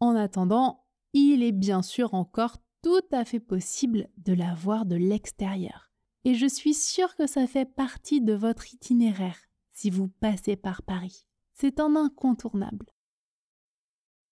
En 0.00 0.16
attendant, 0.16 0.86
il 1.12 1.42
est 1.42 1.52
bien 1.52 1.82
sûr 1.82 2.14
encore 2.14 2.56
tout 2.82 3.02
à 3.12 3.26
fait 3.26 3.40
possible 3.40 4.08
de 4.16 4.32
la 4.32 4.54
voir 4.54 4.86
de 4.86 4.96
l'extérieur. 4.96 5.92
Et 6.24 6.34
je 6.34 6.46
suis 6.46 6.72
sûre 6.72 7.14
que 7.14 7.26
ça 7.26 7.46
fait 7.46 7.66
partie 7.66 8.22
de 8.22 8.32
votre 8.32 8.72
itinéraire 8.72 9.38
si 9.74 9.90
vous 9.90 10.08
passez 10.08 10.56
par 10.56 10.82
Paris. 10.82 11.26
C'est 11.52 11.78
un 11.78 11.94
incontournable. 11.94 12.86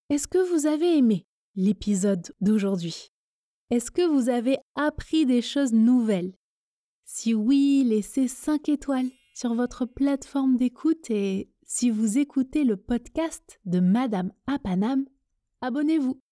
Est-ce 0.08 0.28
que 0.28 0.50
vous 0.50 0.64
avez 0.64 0.96
aimé 0.96 1.26
l'épisode 1.56 2.34
d'aujourd'hui? 2.40 3.12
Est-ce 3.68 3.90
que 3.90 4.06
vous 4.06 4.30
avez 4.30 4.56
appris 4.76 5.26
des 5.26 5.42
choses 5.42 5.74
nouvelles? 5.74 6.32
Si 7.14 7.34
oui, 7.34 7.84
laissez 7.84 8.26
5 8.26 8.70
étoiles 8.70 9.10
sur 9.34 9.54
votre 9.54 9.84
plateforme 9.84 10.56
d'écoute 10.56 11.10
et 11.10 11.52
si 11.62 11.90
vous 11.90 12.16
écoutez 12.16 12.64
le 12.64 12.78
podcast 12.78 13.60
de 13.66 13.80
Madame 13.80 14.32
Apanam, 14.46 15.04
abonnez-vous. 15.60 16.22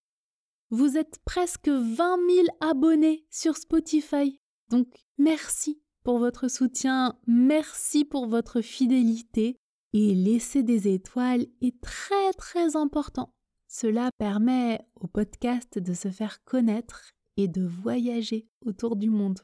Vous 0.71 0.97
êtes 0.97 1.19
presque 1.23 1.67
20 1.67 1.95
000 1.95 2.47
abonnés 2.61 3.27
sur 3.29 3.57
Spotify. 3.57 4.41
Donc 4.69 4.87
merci 5.19 5.83
pour 6.03 6.17
votre 6.17 6.47
soutien, 6.47 7.15
merci 7.27 8.03
pour 8.03 8.25
votre 8.25 8.61
fidélité 8.61 9.57
et 9.93 10.15
laisser 10.15 10.63
des 10.63 10.87
étoiles 10.87 11.45
est 11.61 11.79
très 11.79 12.33
très 12.33 12.75
important. 12.75 13.35
Cela 13.67 14.09
permet 14.17 14.81
au 14.95 15.05
podcast 15.05 15.77
de 15.77 15.93
se 15.93 16.09
faire 16.09 16.43
connaître 16.43 17.11
et 17.37 17.47
de 17.47 17.63
voyager 17.63 18.49
autour 18.65 18.95
du 18.95 19.11
monde. 19.11 19.41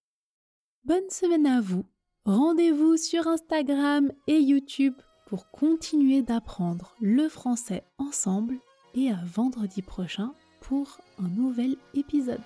Bonne 0.87 1.09
semaine 1.09 1.45
à 1.45 1.59
vous. 1.59 1.83
Rendez-vous 2.23 2.95
sur 2.95 3.27
Instagram 3.27 4.09
et 4.27 4.39
YouTube 4.39 4.93
pour 5.27 5.51
continuer 5.51 6.21
d'apprendre 6.21 6.95
le 7.01 7.27
français 7.27 7.83
ensemble 7.97 8.55
et 8.95 9.11
à 9.11 9.19
vendredi 9.25 9.81
prochain 9.81 10.33
pour 10.61 11.01
un 11.19 11.27
nouvel 11.27 11.75
épisode. 11.93 12.39